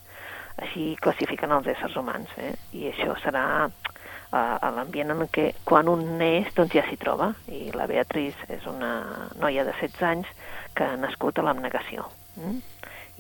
Així 0.65 0.93
classifiquen 1.03 1.53
els 1.55 1.71
éssers 1.75 1.97
humans, 1.99 2.31
eh? 2.39 2.53
i 2.79 2.89
això 2.91 3.17
serà 3.23 3.45
uh, 3.67 4.35
a 4.35 4.71
l'ambient 4.77 5.15
en 5.15 5.25
què 5.35 5.51
quan 5.67 5.91
un 5.91 6.05
neix 6.21 6.53
doncs 6.55 6.75
ja 6.77 6.85
s'hi 6.89 6.99
troba, 7.01 7.33
i 7.51 7.71
la 7.75 7.89
Beatriz 7.91 8.39
és 8.49 8.67
una 8.71 8.93
noia 9.41 9.67
de 9.67 9.75
16 9.81 10.07
anys 10.11 10.31
que 10.75 10.87
ha 10.87 11.01
nascut 11.01 11.39
a 11.39 11.47
l'abnegació, 11.47 12.07
mm? 12.39 12.61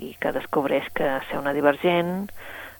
i 0.03 0.15
que 0.19 0.35
descobreix 0.35 0.89
que 0.95 1.09
ser 1.29 1.39
una 1.39 1.53
divergent 1.55 2.31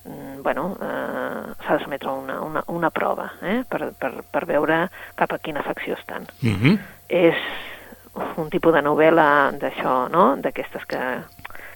mm, 0.05 0.43
bueno, 0.43 0.77
eh, 0.83 1.53
s'ha 1.63 1.77
de 1.77 1.85
sometre 1.85 2.11
una, 2.11 2.41
una, 2.43 2.65
una 2.67 2.91
prova 2.91 3.29
eh? 3.43 3.61
per, 3.69 3.93
per, 3.99 4.11
per 4.31 4.45
veure 4.51 4.81
cap 5.15 5.33
a 5.33 5.39
quina 5.39 5.63
facció 5.63 5.95
estan 5.95 6.27
Mhm. 6.43 6.79
és 7.09 7.39
un 8.15 8.51
tipus 8.51 8.75
de 8.75 8.83
novel·la 8.83 9.29
d'això, 9.61 10.09
no?, 10.13 10.37
d'aquestes 10.41 10.85
que, 10.91 11.01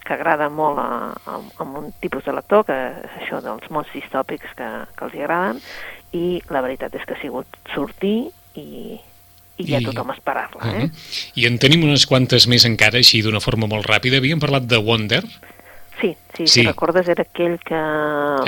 que 0.05 0.13
agrada 0.15 0.49
molt 0.49 0.79
a, 0.79 0.89
a, 1.25 1.37
a 1.59 1.63
un 1.67 1.91
tipus 2.01 2.25
de 2.25 2.33
lector, 2.35 2.65
que 2.67 2.77
és 3.03 3.17
això 3.21 3.41
dels 3.43 3.69
mons 3.73 3.91
distòpics 3.93 4.55
que, 4.57 4.69
que 4.95 5.05
els 5.07 5.15
hi 5.15 5.23
agraden, 5.25 5.61
i 6.15 6.41
la 6.49 6.63
veritat 6.65 6.95
és 6.97 7.05
que 7.05 7.13
ha 7.17 7.21
sigut 7.21 7.59
sortir 7.75 8.29
i, 8.55 8.97
i 9.59 9.67
ja 9.67 9.77
I- 9.81 9.85
tothom 9.85 10.11
esperar-la, 10.15 10.63
eh? 10.71 10.87
Mhm. 10.87 10.91
I 11.35 11.45
en 11.51 11.59
tenim 11.61 11.83
unes 11.83 12.07
quantes 12.09 12.47
més 12.47 12.65
encara, 12.65 12.97
així 12.97 13.21
d'una 13.21 13.43
forma 13.43 13.67
molt 13.67 13.85
ràpida. 13.85 14.17
Havíem 14.17 14.39
parlat 14.41 14.65
de 14.65 14.79
Wonder, 14.81 15.23
Sí, 15.99 16.15
sí, 16.35 16.47
Sí. 16.47 16.47
si 16.47 16.65
recordes 16.65 17.07
era 17.11 17.23
aquell 17.23 17.57
que... 17.59 17.75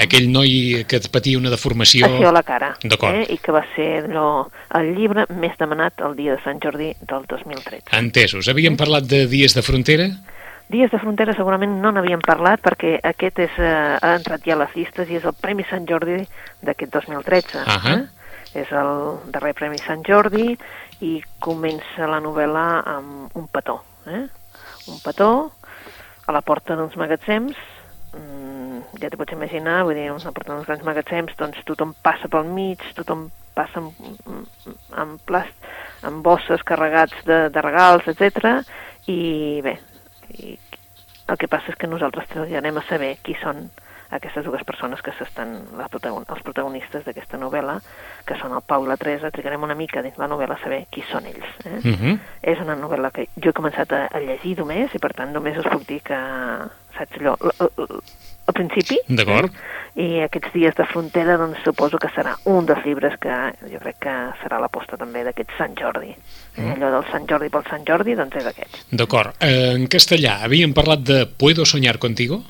aquell 0.02 0.30
noi 0.32 0.86
que 0.88 1.00
patia 1.12 1.38
una 1.38 1.50
deformació... 1.52 2.06
Així 2.08 2.24
a 2.24 2.32
la 2.32 2.44
cara, 2.48 2.70
D'acord. 2.84 3.16
eh? 3.16 3.26
i 3.34 3.38
que 3.44 3.52
va 3.52 3.64
ser 3.76 4.06
allò, 4.06 4.48
el 4.80 4.94
llibre 4.96 5.26
més 5.36 5.58
demanat 5.60 6.00
el 6.06 6.16
dia 6.16 6.36
de 6.38 6.44
Sant 6.46 6.62
Jordi 6.64 6.94
del 7.02 7.26
2013. 7.28 7.92
Entesos. 8.00 8.48
Havíem 8.48 8.78
parlat 8.80 9.04
de 9.12 9.26
Dies 9.28 9.54
de 9.58 9.62
Frontera? 9.66 10.08
Dies 10.72 10.88
de 10.94 11.00
Frontera 11.04 11.34
segurament 11.36 11.74
no 11.84 11.92
n'havíem 11.92 12.22
parlat 12.24 12.62
perquè 12.64 12.94
aquest 13.04 13.40
és, 13.44 13.58
eh, 13.60 13.98
ha 14.00 14.16
entrat 14.16 14.46
ja 14.48 14.56
a 14.56 14.62
les 14.64 14.72
llistes 14.78 15.10
i 15.12 15.18
és 15.20 15.26
el 15.28 15.36
Premi 15.36 15.66
Sant 15.68 15.84
Jordi 15.90 16.22
d'aquest 16.64 16.94
2013. 16.96 17.66
Ahà. 17.68 17.98
Eh? 17.98 18.62
És 18.64 18.72
el 18.72 18.94
darrer 19.32 19.52
Premi 19.54 19.78
Sant 19.84 20.04
Jordi 20.08 20.56
i 21.04 21.18
comença 21.44 22.08
la 22.08 22.22
novel·la 22.24 22.66
amb 22.88 23.36
un 23.36 23.48
petó. 23.52 23.82
Eh? 24.08 24.24
Un 24.88 25.00
petó 25.04 25.52
a 26.28 26.36
la 26.36 26.42
porta 26.46 26.78
d'uns 26.78 26.98
magatzems 27.00 27.58
mm, 28.16 28.62
ja 29.02 29.10
t'ho 29.10 29.20
pots 29.20 29.36
imaginar, 29.36 29.82
vull 29.88 29.98
dir, 29.98 30.10
una 30.14 30.34
porta 30.36 30.54
d'uns 30.54 30.68
grans 30.68 30.84
magatzems, 30.86 31.38
doncs 31.40 31.62
tothom 31.68 31.94
passa 32.04 32.30
pel 32.32 32.50
mig, 32.52 32.84
tothom 32.98 33.30
passa 33.56 33.82
amb, 33.82 34.50
amb, 35.04 35.22
plast, 35.28 35.70
amb 36.08 36.24
bosses 36.26 36.64
carregats 36.68 37.24
de, 37.28 37.44
de 37.54 37.64
regals, 37.64 38.08
etc. 38.12 38.62
I 39.12 39.62
bé, 39.66 39.78
i 40.38 40.58
el 41.32 41.40
que 41.40 41.50
passa 41.52 41.72
és 41.72 41.80
que 41.80 41.90
nosaltres 41.90 42.30
treballarem 42.32 42.78
a 42.80 42.86
saber 42.88 43.16
qui 43.24 43.36
són 43.40 43.70
aquestes 44.12 44.46
dues 44.46 44.64
persones 44.68 45.02
que 45.02 45.14
s'estan, 45.18 45.56
protagon 45.92 46.26
els 46.28 46.44
protagonistes 46.46 47.06
d'aquesta 47.08 47.40
novel·la, 47.42 47.78
que 48.28 48.38
són 48.40 48.56
el 48.56 48.64
Pau 48.68 48.86
i 48.86 48.92
la 48.92 49.00
Teresa, 49.02 49.32
trigarem 49.34 49.64
una 49.64 49.78
mica 49.78 50.04
dins 50.04 50.20
la 50.22 50.30
novel·la 50.32 50.60
a 50.60 50.64
saber 50.64 50.84
qui 50.92 51.04
són 51.10 51.28
ells. 51.32 51.52
Eh? 51.66 51.80
Uh 51.80 51.96
-huh. 51.98 52.18
És 52.42 52.60
una 52.60 52.76
novel·la 52.76 53.12
que 53.12 53.28
jo 53.36 53.50
he 53.50 53.60
començat 53.60 53.92
a, 53.94 54.08
a 54.12 54.20
llegir 54.20 54.58
només, 54.58 54.94
i 54.94 55.00
per 55.00 55.14
tant 55.14 55.32
només 55.32 55.58
us 55.58 55.68
puc 55.72 55.88
dir 55.88 56.02
que, 56.02 56.20
saps 56.98 57.18
allò, 57.20 57.38
al 58.46 58.54
principi. 58.54 59.00
D'acord. 59.08 59.50
Eh? 59.50 60.04
I 60.04 60.22
aquests 60.24 60.54
dies 60.54 60.76
de 60.76 60.86
frontera, 60.86 61.36
doncs 61.38 61.60
suposo 61.66 61.98
que 61.98 62.10
serà 62.16 62.38
un 62.46 62.66
dels 62.66 62.86
llibres 62.86 63.18
que 63.20 63.34
jo 63.72 63.80
crec 63.80 64.00
que 64.06 64.16
serà 64.44 64.60
l'aposta 64.62 64.98
també 64.98 65.24
d'aquest 65.24 65.52
Sant 65.58 65.76
Jordi. 65.76 66.14
Eh? 66.56 66.62
Mm. 66.62 66.72
Allò 66.78 66.92
del 66.96 67.06
Sant 67.12 67.28
Jordi 67.28 67.50
pel 67.50 67.68
Sant 67.70 67.84
Jordi, 67.88 68.16
doncs 68.16 68.36
és 68.36 68.46
aquest. 68.46 68.80
D'acord. 68.92 69.36
Eh, 69.40 69.74
en 69.76 69.88
castellà, 69.88 70.40
havíem 70.44 70.74
parlat 70.74 71.00
de 71.00 71.26
Puedo 71.26 71.66
soñar 71.66 71.98
contigo? 71.98 72.44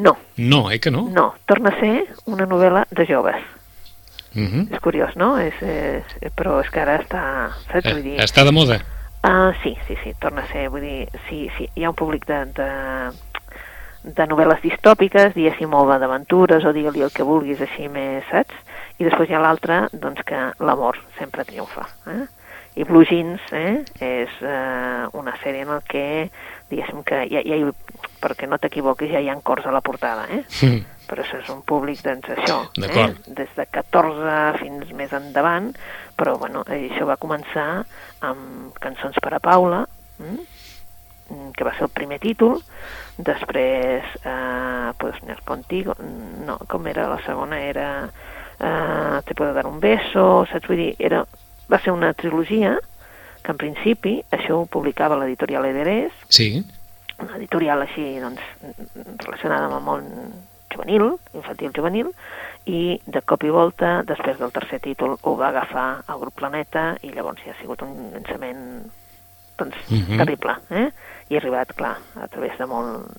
No, 0.00 0.16
No, 0.36 0.70
eh 0.70 0.78
que 0.80 0.90
no? 0.90 1.08
no, 1.08 1.34
torna 1.46 1.70
a 1.70 1.80
ser 1.80 2.06
una 2.26 2.46
novel·la 2.46 2.86
de 2.90 3.06
joves. 3.06 3.42
Uh 4.34 4.46
-huh. 4.46 4.72
És 4.72 4.80
curiós, 4.80 5.16
no? 5.16 5.38
És, 5.38 5.54
és, 5.62 6.04
però 6.36 6.60
és 6.60 6.70
que 6.70 6.80
ara 6.80 6.98
està... 7.00 7.50
Saps? 7.72 7.92
Vull 7.92 8.02
dir, 8.02 8.20
Eh, 8.20 8.24
està 8.24 8.44
de 8.44 8.52
moda. 8.52 8.80
Ah, 9.22 9.52
sí, 9.62 9.76
sí, 9.86 9.96
sí, 10.02 10.14
torna 10.18 10.42
a 10.42 10.46
ser, 10.46 10.68
vull 10.70 10.80
dir, 10.80 11.08
sí, 11.28 11.50
sí, 11.58 11.68
hi 11.74 11.84
ha 11.84 11.90
un 11.90 11.94
públic 11.96 12.24
de, 12.26 12.44
de, 12.56 12.70
de 14.04 14.26
novel·les 14.26 14.62
distòpiques, 14.62 15.34
diguéssim, 15.34 15.68
molt 15.68 15.90
d'aventures, 16.00 16.64
o 16.64 16.72
digue-li 16.72 17.02
el 17.02 17.10
que 17.12 17.22
vulguis, 17.26 17.60
així 17.60 17.88
més, 17.88 18.24
saps? 18.30 18.54
I 18.98 19.04
després 19.04 19.28
hi 19.28 19.34
ha 19.34 19.40
l'altra, 19.40 19.88
doncs, 19.92 20.22
que 20.24 20.52
l'amor 20.60 20.96
sempre 21.18 21.44
triomfa, 21.44 21.86
eh? 22.06 22.26
I 22.76 22.84
Blue 22.84 23.04
Jeans, 23.04 23.40
eh, 23.52 23.82
és 24.00 24.30
eh, 24.40 25.06
una 25.12 25.34
sèrie 25.42 25.62
en 25.62 25.70
el 25.74 25.82
que, 25.82 26.30
diguéssim 26.70 27.02
que, 27.02 27.26
ja, 27.28 27.42
ja 27.44 27.56
hi, 27.56 27.64
perquè 28.20 28.48
no 28.48 28.58
t'equivoquis, 28.60 29.12
ja 29.12 29.20
hi 29.20 29.28
ha 29.30 29.36
cors 29.42 29.66
a 29.66 29.74
la 29.74 29.82
portada, 29.84 30.26
eh? 30.30 30.44
Mm. 30.66 30.84
però 31.10 31.24
això 31.24 31.40
és 31.40 31.48
un 31.50 31.64
públic, 31.66 32.04
doncs 32.04 32.28
això, 32.36 32.60
eh? 32.86 33.08
des 33.26 33.50
de 33.56 33.66
14 33.66 34.60
fins 34.60 34.92
més 34.94 35.12
endavant, 35.16 35.72
però 36.14 36.36
bueno, 36.38 36.62
això 36.70 37.08
va 37.08 37.18
començar 37.18 37.82
amb 38.22 38.76
Cançons 38.78 39.18
per 39.18 39.34
a 39.34 39.40
Paula, 39.42 39.82
mm? 40.20 40.48
que 41.56 41.66
va 41.66 41.72
ser 41.74 41.88
el 41.88 41.94
primer 41.94 42.20
títol, 42.22 42.60
després 43.18 44.06
eh, 44.22 45.10
soñar 45.18 45.40
contigo, 45.44 45.94
no, 46.46 46.58
com 46.68 46.86
era 46.86 47.08
la 47.08 47.20
segona, 47.26 47.60
era 47.60 48.10
eh, 48.60 49.22
Te 49.24 49.34
puedo 49.34 49.54
dar 49.54 49.66
un 49.66 49.80
beso, 49.80 50.46
saps? 50.50 50.68
Vull 50.68 50.76
dir, 50.76 50.90
era, 50.98 51.24
va 51.70 51.80
ser 51.80 51.92
una 51.92 52.12
trilogia 52.14 52.76
que 53.42 53.52
en 53.54 53.58
principi 53.60 54.18
això 54.30 54.60
ho 54.60 54.66
publicava 54.66 55.18
l'editorial 55.20 55.66
Ederés, 55.70 56.12
Sí. 56.28 56.62
Una 57.22 57.36
editorial 57.36 57.82
així 57.82 58.18
doncs, 58.22 58.40
relacionada 59.24 59.66
amb 59.66 59.76
el 59.78 59.84
món 59.86 60.32
juvenil, 60.70 61.18
infantil 61.34 61.72
juvenil, 61.74 62.12
i 62.70 63.00
de 63.06 63.20
cop 63.26 63.42
i 63.44 63.50
volta, 63.50 64.02
després 64.06 64.38
del 64.38 64.52
tercer 64.54 64.78
títol, 64.84 65.16
ho 65.22 65.36
va 65.36 65.48
agafar 65.48 66.04
el 66.08 66.20
grup 66.22 66.36
Planeta 66.38 66.94
i 67.02 67.10
llavors 67.10 67.42
ja 67.44 67.52
ha 67.54 67.60
sigut 67.60 67.82
un 67.82 68.12
llançament 68.14 68.90
doncs, 69.58 69.76
Mhm. 69.90 70.16
terrible, 70.16 70.54
eh? 70.70 70.90
I 71.28 71.34
ha 71.34 71.38
arribat, 71.38 71.74
clar, 71.76 71.96
a 72.16 72.28
través 72.28 72.56
de 72.58 72.66
molt... 72.66 73.10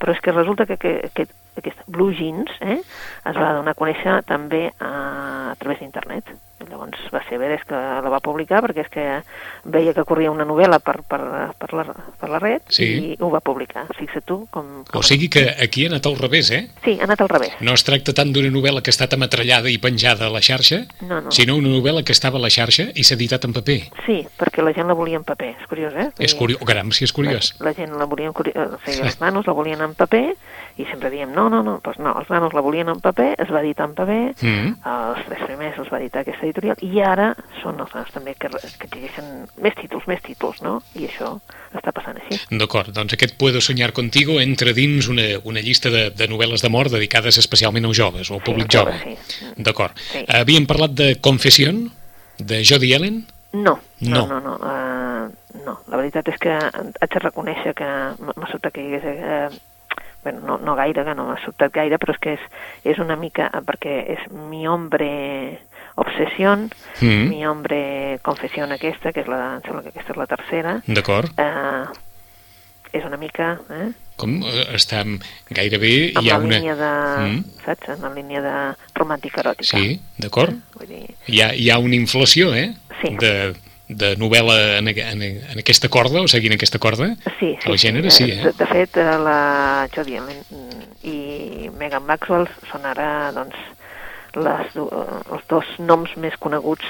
Però 0.00 0.12
és 0.14 0.20
que 0.20 0.32
resulta 0.32 0.64
que, 0.66 0.78
que, 0.78 1.10
que 1.12 1.26
aquest 1.60 1.82
Blue 1.86 2.14
Jeans 2.14 2.50
eh, 2.60 2.78
es 2.80 3.36
va 3.36 3.52
donar 3.52 3.74
a 3.74 3.78
conèixer 3.78 4.22
també 4.24 4.70
a, 4.80 5.50
a 5.52 5.54
través 5.60 5.80
d'internet. 5.80 6.24
Llavors 6.70 7.00
va 7.12 7.20
ser 7.28 7.38
Veres 7.38 7.64
que 7.68 7.74
la 7.74 8.10
va 8.12 8.20
publicar 8.24 8.62
perquè 8.64 8.84
és 8.84 8.90
que 8.92 9.04
veia 9.64 9.92
que 9.96 10.04
corria 10.08 10.30
una 10.32 10.44
novel·la 10.48 10.78
per, 10.84 11.00
per, 11.08 11.20
per, 11.58 11.70
la, 11.76 11.84
per 12.20 12.30
la 12.30 12.38
red 12.42 12.62
Sí. 12.72 12.84
i 12.84 13.16
ho 13.20 13.30
va 13.32 13.40
publicar. 13.44 13.86
Fixa't 13.98 14.24
tu 14.26 14.40
com... 14.50 14.84
com... 14.88 15.00
O 15.00 15.02
sigui 15.02 15.28
que 15.28 15.44
aquí 15.60 15.84
ha 15.86 15.90
anat 15.92 16.06
al 16.06 16.16
revés, 16.18 16.50
eh? 16.50 16.68
Sí, 16.84 16.96
ha 17.00 17.04
anat 17.08 17.20
al 17.24 17.28
revés. 17.32 17.54
No 17.60 17.74
es 17.74 17.84
tracta 17.84 18.14
tant 18.16 18.32
d'una 18.34 18.50
novel·la 18.54 18.82
que 18.82 18.90
ha 18.92 18.96
estat 18.96 19.14
ametrallada 19.16 19.70
i 19.72 19.78
penjada 19.78 20.28
a 20.28 20.32
la 20.32 20.40
xarxa, 20.44 20.84
No, 21.04 21.20
no. 21.20 21.32
sinó 21.32 21.56
una 21.56 21.68
novel·la 21.68 22.04
que 22.04 22.12
estava 22.12 22.38
a 22.38 22.44
la 22.44 22.50
xarxa 22.50 22.88
i 22.94 23.04
s'ha 23.04 23.14
editat 23.18 23.44
en 23.48 23.52
paper. 23.56 23.80
Sí, 24.06 24.20
perquè 24.38 24.62
la 24.64 24.72
gent 24.76 24.88
la 24.88 24.94
volia 24.98 25.18
en 25.20 25.24
paper. 25.24 25.54
És 25.60 25.66
curiós, 25.68 25.94
eh? 25.94 26.08
Vull 26.16 26.24
És 26.28 26.34
curiós. 26.34 26.60
Oh, 26.62 26.68
caram, 26.68 26.92
si 26.92 27.04
és 27.04 27.12
curiós. 27.12 27.54
La, 27.60 27.70
la 27.70 27.74
gent 27.76 27.92
la 27.98 28.04
volia 28.10 28.30
en 28.30 28.36
curi... 28.36 28.52
o 28.56 28.78
sigui, 28.84 29.02
els 29.06 29.20
nanos 29.20 29.46
la 29.46 29.52
volien 29.56 29.80
en 29.84 29.94
paper 29.94 30.26
i 30.76 30.84
sempre 30.90 31.10
diem, 31.10 31.30
no, 31.32 31.48
no, 31.48 31.62
no, 31.62 31.76
doncs 31.84 31.98
no, 32.02 32.12
els 32.18 32.28
nanos 32.32 32.52
la 32.52 32.60
volien 32.60 32.88
en 32.90 32.98
paper, 33.00 33.34
es 33.38 33.50
va 33.52 33.60
editar 33.62 33.86
en 33.86 33.94
paper, 33.94 34.34
Mm. 34.42 34.72
els 34.84 35.26
tres 35.28 35.42
primers 35.46 35.78
els 35.78 35.90
va 35.92 35.98
editar 36.00 36.22
aquesta 36.24 36.42
editorial 36.46 36.76
i 36.82 37.00
ara 37.00 37.28
són 37.62 37.78
els 37.80 37.94
nanos 37.94 38.10
també 38.10 38.34
que, 38.34 38.48
que 38.50 38.86
exigeixen 38.88 39.46
més 39.62 39.74
títols, 39.78 40.06
més 40.10 40.22
títols, 40.22 40.62
no? 40.62 40.80
I 40.98 41.06
això 41.06 41.36
està 41.74 41.92
passant 41.94 42.18
així. 42.18 42.40
D'acord, 42.50 42.90
doncs 42.94 43.14
aquest 43.14 43.36
Puedo 43.38 43.60
soñar 43.60 43.92
contigo 43.92 44.40
entra 44.40 44.72
dins 44.72 45.06
una, 45.08 45.22
una 45.44 45.60
llista 45.60 45.90
de, 45.90 46.10
de 46.10 46.28
novel·les 46.28 46.62
d'amor 46.62 46.90
dedicades 46.90 47.38
especialment 47.38 47.84
als 47.86 47.96
joves, 47.98 48.30
o 48.30 48.34
al 48.34 48.42
públic 48.42 48.70
Sí, 48.70 48.78
jove. 48.78 48.98
sí. 49.02 49.46
D'acord. 49.56 49.96
Sí. 49.98 50.24
Havíem 50.28 50.66
parlat 50.66 50.90
de 50.94 51.16
Confession, 51.20 51.90
de 52.38 52.62
Jody 52.64 52.94
Allen? 52.94 53.26
No, 53.52 53.78
No. 54.00 54.26
no, 54.26 54.40
no, 54.40 54.40
no, 54.40 54.54
uh, 54.58 55.62
no. 55.64 55.78
La 55.86 55.96
veritat 55.96 56.26
és 56.28 56.38
que 56.42 56.50
haig 56.50 57.12
de 57.14 57.20
reconèixer 57.22 57.72
que 57.78 57.86
m'ha 58.18 58.50
sobtat 58.50 58.72
que 58.74 58.82
hi 58.82 58.94
hagués... 58.98 59.52
Uh, 59.54 59.60
bueno, 60.24 60.40
no, 60.46 60.58
no 60.58 60.74
gaire, 60.74 61.04
que 61.04 61.14
no 61.14 61.28
m'ha 61.28 61.38
sobtat 61.44 61.72
gaire, 61.72 61.98
però 62.02 62.14
és 62.16 62.20
que 62.20 62.34
és, 62.38 62.46
és 62.94 62.98
una 62.98 63.16
mica... 63.20 63.50
eh, 63.52 63.60
perquè 63.64 63.94
és 64.16 64.24
mi 64.32 64.66
hombre 64.68 65.60
obsessió, 65.96 66.56
Mm. 67.00 67.28
mi 67.30 67.44
hombre 67.46 68.18
confessió 68.22 68.64
aquesta, 68.66 69.12
que 69.12 69.20
és 69.22 69.28
la, 69.30 69.56
em 69.56 69.62
sembla 69.62 69.82
que 69.84 69.92
aquesta 69.92 70.12
és 70.14 70.18
la 70.18 70.26
tercera, 70.26 70.72
D'acord. 70.86 71.30
uh, 71.38 71.86
és 72.92 73.04
una 73.04 73.16
mica... 73.20 73.58
Eh? 73.70 73.92
Com 74.16 74.36
eh, 74.46 74.64
està 74.78 75.02
gairebé... 75.50 76.12
amb 76.14 76.24
hi 76.26 76.30
ha 76.30 76.38
la 76.38 76.44
una... 76.44 76.58
línia 76.58 76.74
de... 76.78 76.90
Mm. 77.26 77.40
Saps? 77.64 77.88
En 77.96 78.02
la 78.06 78.12
línia 78.14 78.42
de 78.44 78.54
romàntica 78.94 79.42
eròtica. 79.42 79.76
Sí, 79.76 80.00
d'acord. 80.22 80.54
Vull 80.78 80.86
dir, 80.90 81.04
Hi 81.26 81.40
ha, 81.42 81.48
hi 81.54 81.70
ha 81.70 81.78
una 81.82 81.96
inflació, 81.98 82.52
eh? 82.54 82.68
Sí. 83.02 83.14
De, 83.18 83.32
de 83.88 84.14
novel·la 84.16 84.78
en, 84.78 84.88
en, 84.88 85.22
en 85.22 85.60
aquesta 85.60 85.90
corda, 85.92 86.22
o 86.24 86.30
seguint 86.30 86.56
aquesta 86.56 86.80
corda. 86.80 87.10
Sí, 87.38 87.52
sí. 87.60 87.70
El 87.70 87.78
gènere 87.80 88.12
sí, 88.14 88.30
eh? 88.32 88.40
De, 88.46 88.52
de 88.58 88.68
fet, 88.70 88.96
eh, 89.00 89.16
la 89.20 89.88
Jodie 89.94 90.22
i 91.04 91.70
Megan 91.78 92.06
Maxwell 92.08 92.48
són 92.70 92.86
ara, 92.88 93.08
doncs, 93.36 93.58
les, 94.40 94.78
eh, 94.80 95.18
els 95.36 95.44
dos 95.52 95.74
noms 95.78 96.16
més 96.20 96.36
coneguts 96.40 96.88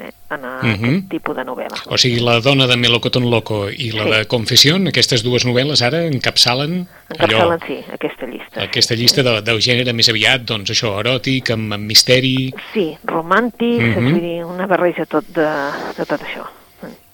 eh, 0.00 0.10
en 0.30 0.44
aquest 0.44 0.80
Mhm. 0.80 1.08
tipus 1.08 1.36
de 1.36 1.44
novel·la. 1.44 1.76
O 1.86 1.98
sigui, 1.98 2.20
la 2.20 2.40
dona 2.40 2.66
de 2.66 2.76
Melocotón 2.76 3.30
Loco 3.30 3.68
i 3.70 3.90
la 3.92 4.04
Sí. 4.04 4.10
de 4.10 4.26
Confession, 4.26 4.88
aquestes 4.88 5.22
dues 5.22 5.44
novel·les 5.46 5.82
ara 5.82 6.04
encapçalen, 6.06 6.86
Encapçalen, 7.10 7.60
sí, 7.66 7.78
aquesta 7.92 8.26
llista. 8.26 8.62
aquesta 8.62 8.94
llista 8.94 9.22
de, 9.22 9.42
del 9.42 9.60
gènere 9.60 9.92
més 9.92 10.08
aviat, 10.08 10.42
doncs 10.42 10.70
això, 10.70 10.98
eròtic, 11.00 11.50
amb, 11.50 11.72
amb 11.72 11.84
misteri, 11.84 12.52
Sí, 12.72 12.96
romàntic, 13.04 13.80
Mhm. 13.80 14.04
vull 14.12 14.20
dir, 14.20 14.44
una 14.44 14.66
barreja 14.66 15.06
tot 15.06 15.24
de, 15.28 15.48
de 15.96 16.04
tot 16.06 16.20
això. 16.20 16.46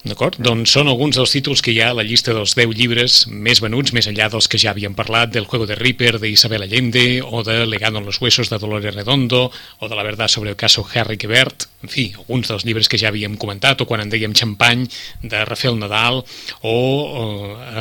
D'acord? 0.09 0.39
Doncs 0.41 0.73
són 0.73 0.89
alguns 0.89 1.19
dels 1.19 1.33
títols 1.35 1.61
que 1.61 1.75
hi 1.75 1.81
ha 1.85 1.91
a 1.93 1.97
la 1.99 2.05
llista 2.07 2.33
dels 2.33 2.55
10 2.57 2.73
llibres 2.79 3.17
més 3.29 3.61
venuts, 3.61 3.93
més 3.93 4.07
enllà 4.09 4.31
dels 4.33 4.49
que 4.49 4.59
ja 4.61 4.71
havíem 4.73 4.95
parlat, 4.97 5.29
del 5.35 5.45
Juego 5.45 5.67
de 5.69 5.77
Reaper, 5.77 6.15
de 6.23 6.31
Isabel 6.33 6.65
Allende, 6.65 7.21
o 7.21 7.43
de 7.45 7.67
Legado 7.67 7.99
en 7.99 8.07
los 8.07 8.21
huesos, 8.21 8.49
de 8.49 8.59
Dolores 8.59 8.95
Redondo, 8.95 9.51
o 9.79 9.89
de 9.89 9.97
La 9.97 10.03
verdad 10.03 10.29
sobre 10.29 10.51
el 10.51 10.57
caso 10.57 10.87
Harry 10.95 11.19
Quebert, 11.19 11.67
en 11.83 11.89
fi, 11.89 12.13
alguns 12.17 12.49
dels 12.49 12.65
llibres 12.65 12.89
que 12.89 12.99
ja 13.01 13.09
havíem 13.09 13.37
comentat, 13.41 13.81
o 13.81 13.87
quan 13.89 14.03
en 14.03 14.11
dèiem 14.13 14.35
Champagne, 14.37 14.89
de 15.23 15.45
Rafael 15.45 15.79
Nadal, 15.81 16.23
o, 16.61 16.73
o 16.73 17.25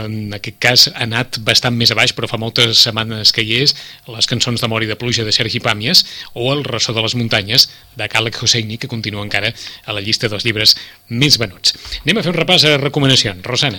en 0.03 0.35
aquest 0.35 0.59
cas 0.59 0.85
ha 0.93 1.03
anat 1.07 1.39
bastant 1.43 1.75
més 1.75 1.91
a 1.91 1.97
baix, 1.99 2.13
però 2.15 2.27
fa 2.31 2.39
moltes 2.39 2.83
setmanes 2.83 3.31
que 3.35 3.43
hi 3.43 3.61
és, 3.63 3.75
les 4.07 4.27
cançons 4.27 4.59
d'amor 4.59 4.83
i 4.83 4.91
de 4.91 4.99
pluja 4.99 5.23
de 5.27 5.35
Sergi 5.35 5.59
Pàmies, 5.63 6.05
o 6.33 6.51
El 6.53 6.63
ressò 6.67 6.95
de 6.95 7.03
les 7.03 7.15
muntanyes, 7.15 7.69
de 7.99 8.07
Khaled 8.11 8.39
Hosseini, 8.39 8.79
que 8.79 8.91
continua 8.91 9.23
encara 9.23 9.51
a 9.85 9.95
la 9.95 10.03
llista 10.03 10.31
dels 10.31 10.47
llibres 10.47 10.75
més 11.09 11.39
venuts. 11.39 11.75
Anem 12.09 12.23
a 12.23 12.25
fer 12.25 12.31
un 12.31 12.39
repàs 12.39 12.63
a 12.65 12.69
recomanacions. 12.81 13.43
Rosana. 13.45 13.77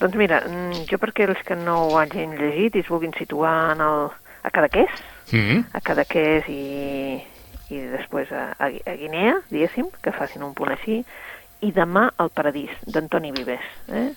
Doncs 0.00 0.14
mira, 0.16 0.38
mm, 0.48 0.86
jo 0.88 0.96
perquè 0.96 1.26
els 1.28 1.42
que 1.44 1.52
no 1.60 1.74
ho 1.90 1.98
hagin 2.00 2.30
llegit 2.38 2.78
i 2.78 2.80
es 2.80 2.88
vulguin 2.88 3.12
situar 3.18 3.74
en 3.74 3.82
el, 3.84 4.06
a 4.42 4.50
Cadaqués, 4.50 4.88
Mm 5.30 5.40
-hmm. 5.40 5.64
a 5.74 5.80
Cadaqués 5.80 6.48
i, 6.48 7.22
i 7.68 7.76
després 7.92 8.32
a, 8.32 8.56
a, 8.58 8.66
a 8.66 8.94
Guinea, 8.96 9.34
diguéssim, 9.50 9.90
que 10.02 10.10
facin 10.10 10.42
un 10.42 10.54
punt 10.54 10.70
així, 10.70 11.04
i 11.60 11.70
Demà 11.70 12.08
al 12.16 12.30
paradís, 12.30 12.70
d'Antoni 12.86 13.30
Vives. 13.32 13.60
Eh? 13.92 14.08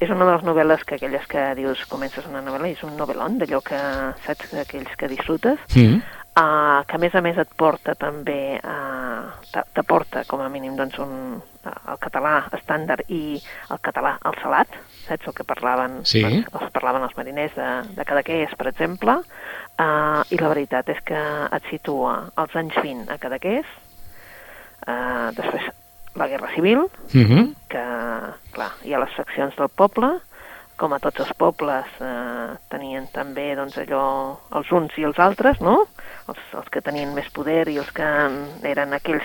És 0.00 0.10
una 0.10 0.26
de 0.26 0.32
les 0.32 0.42
novel·les 0.42 0.84
que 0.84 0.96
aquelles 0.96 1.26
que 1.26 1.54
dius 1.54 1.86
comences 1.86 2.26
una 2.26 2.42
novel·la 2.42 2.68
és 2.68 2.82
un 2.82 2.96
novel·lon, 2.98 3.38
d'allò 3.38 3.62
que 3.62 3.80
saps, 4.26 4.52
d'aquells 4.52 4.94
que 4.98 5.08
disfrutes, 5.08 5.58
Mm 5.74 5.80
-hmm. 5.80 6.02
Uh, 6.36 6.84
que 6.86 6.96
a 6.96 6.98
més 6.98 7.14
a 7.14 7.20
més 7.20 7.38
et 7.38 7.48
porta 7.56 7.94
també 7.94 8.58
a, 8.62 8.76
t'a- 9.52 9.64
t'aporta 9.74 10.24
com 10.26 10.40
a 10.40 10.48
mínim 10.48 10.76
doncs, 10.76 10.98
un, 10.98 11.40
el 11.64 11.98
català 12.02 12.44
estàndard 12.52 13.04
i 13.08 13.40
el 13.70 13.78
català 13.80 14.16
al 14.22 14.34
salat, 14.42 14.68
saps 15.06 15.26
el 15.30 15.34
que 15.34 15.44
parlaven, 15.44 16.00
Sí. 16.04 16.22
doncs, 16.22 16.48
els 16.60 16.72
parlaven 16.72 17.02
els 17.02 17.16
mariners 17.16 17.54
de, 17.54 17.70
de 17.96 18.04
Cadaqués, 18.04 18.54
per 18.58 18.68
exemple, 18.68 19.16
uh, 19.78 20.22
i 20.30 20.36
la 20.40 20.48
veritat 20.52 20.88
és 20.88 21.00
que 21.04 21.22
et 21.52 21.62
situa 21.70 22.30
als 22.36 22.54
anys 22.56 22.74
20 22.82 23.10
a 23.12 23.18
Cadaqués, 23.18 23.66
uh, 24.86 25.30
després 25.36 25.70
la 26.14 26.28
Guerra 26.30 26.50
Civil, 26.54 26.78
Uh 27.14 27.24
-huh. 27.26 27.54
que, 27.68 27.84
clar, 28.52 28.70
hi 28.84 28.94
ha 28.94 28.98
les 28.98 29.14
faccions 29.16 29.54
del 29.56 29.68
poble, 29.68 30.20
com 30.76 30.92
a 30.92 30.98
tots 30.98 31.20
els 31.20 31.32
pobles 31.34 31.84
eh, 32.00 32.56
tenien 32.68 33.06
també 33.12 33.54
doncs, 33.54 33.76
allò, 33.78 34.36
els 34.52 34.72
uns 34.72 34.96
i 34.98 35.04
els 35.04 35.18
altres, 35.18 35.60
no? 35.60 35.86
Els, 36.28 36.38
els 36.56 36.68
que 36.72 36.80
tenien 36.80 37.12
més 37.14 37.28
poder 37.34 37.68
i 37.68 37.78
els 37.78 37.90
que 37.92 38.06
eren 38.70 38.92
aquells, 38.96 39.24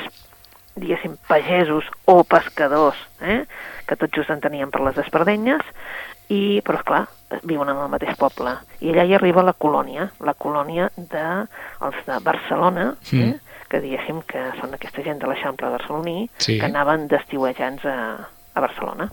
diguéssim, 0.79 1.17
pagesos 1.27 1.85
o 2.05 2.23
pescadors, 2.23 2.97
eh? 3.21 3.45
que 3.87 3.95
tot 3.99 4.11
just 4.15 4.29
en 4.29 4.39
tenien 4.43 4.69
per 4.71 4.81
les 4.85 4.97
espardenyes, 5.01 5.61
i, 6.29 6.61
però 6.61 6.83
clar, 6.85 7.05
viuen 7.43 7.69
en 7.71 7.79
el 7.81 7.89
mateix 7.89 8.15
poble. 8.19 8.51
I 8.85 8.91
allà 8.93 9.05
hi 9.09 9.15
arriba 9.17 9.41
la 9.43 9.53
colònia, 9.57 10.09
la 10.21 10.35
colònia 10.37 10.91
de, 10.95 11.23
els 11.87 12.01
de 12.05 12.19
Barcelona, 12.23 12.91
Mm. 13.11 13.21
eh? 13.29 13.39
que 13.69 13.79
diguéssim 13.81 14.21
que 14.25 14.41
són 14.59 14.73
aquesta 14.73 15.03
gent 15.05 15.19
de 15.21 15.27
l'Eixample 15.29 15.69
barceloní, 15.69 16.29
Sí. 16.41 16.57
que 16.59 16.65
anaven 16.65 17.07
d'estiuejants 17.07 17.83
a, 17.85 17.97
a 18.55 18.59
Barcelona. 18.61 19.09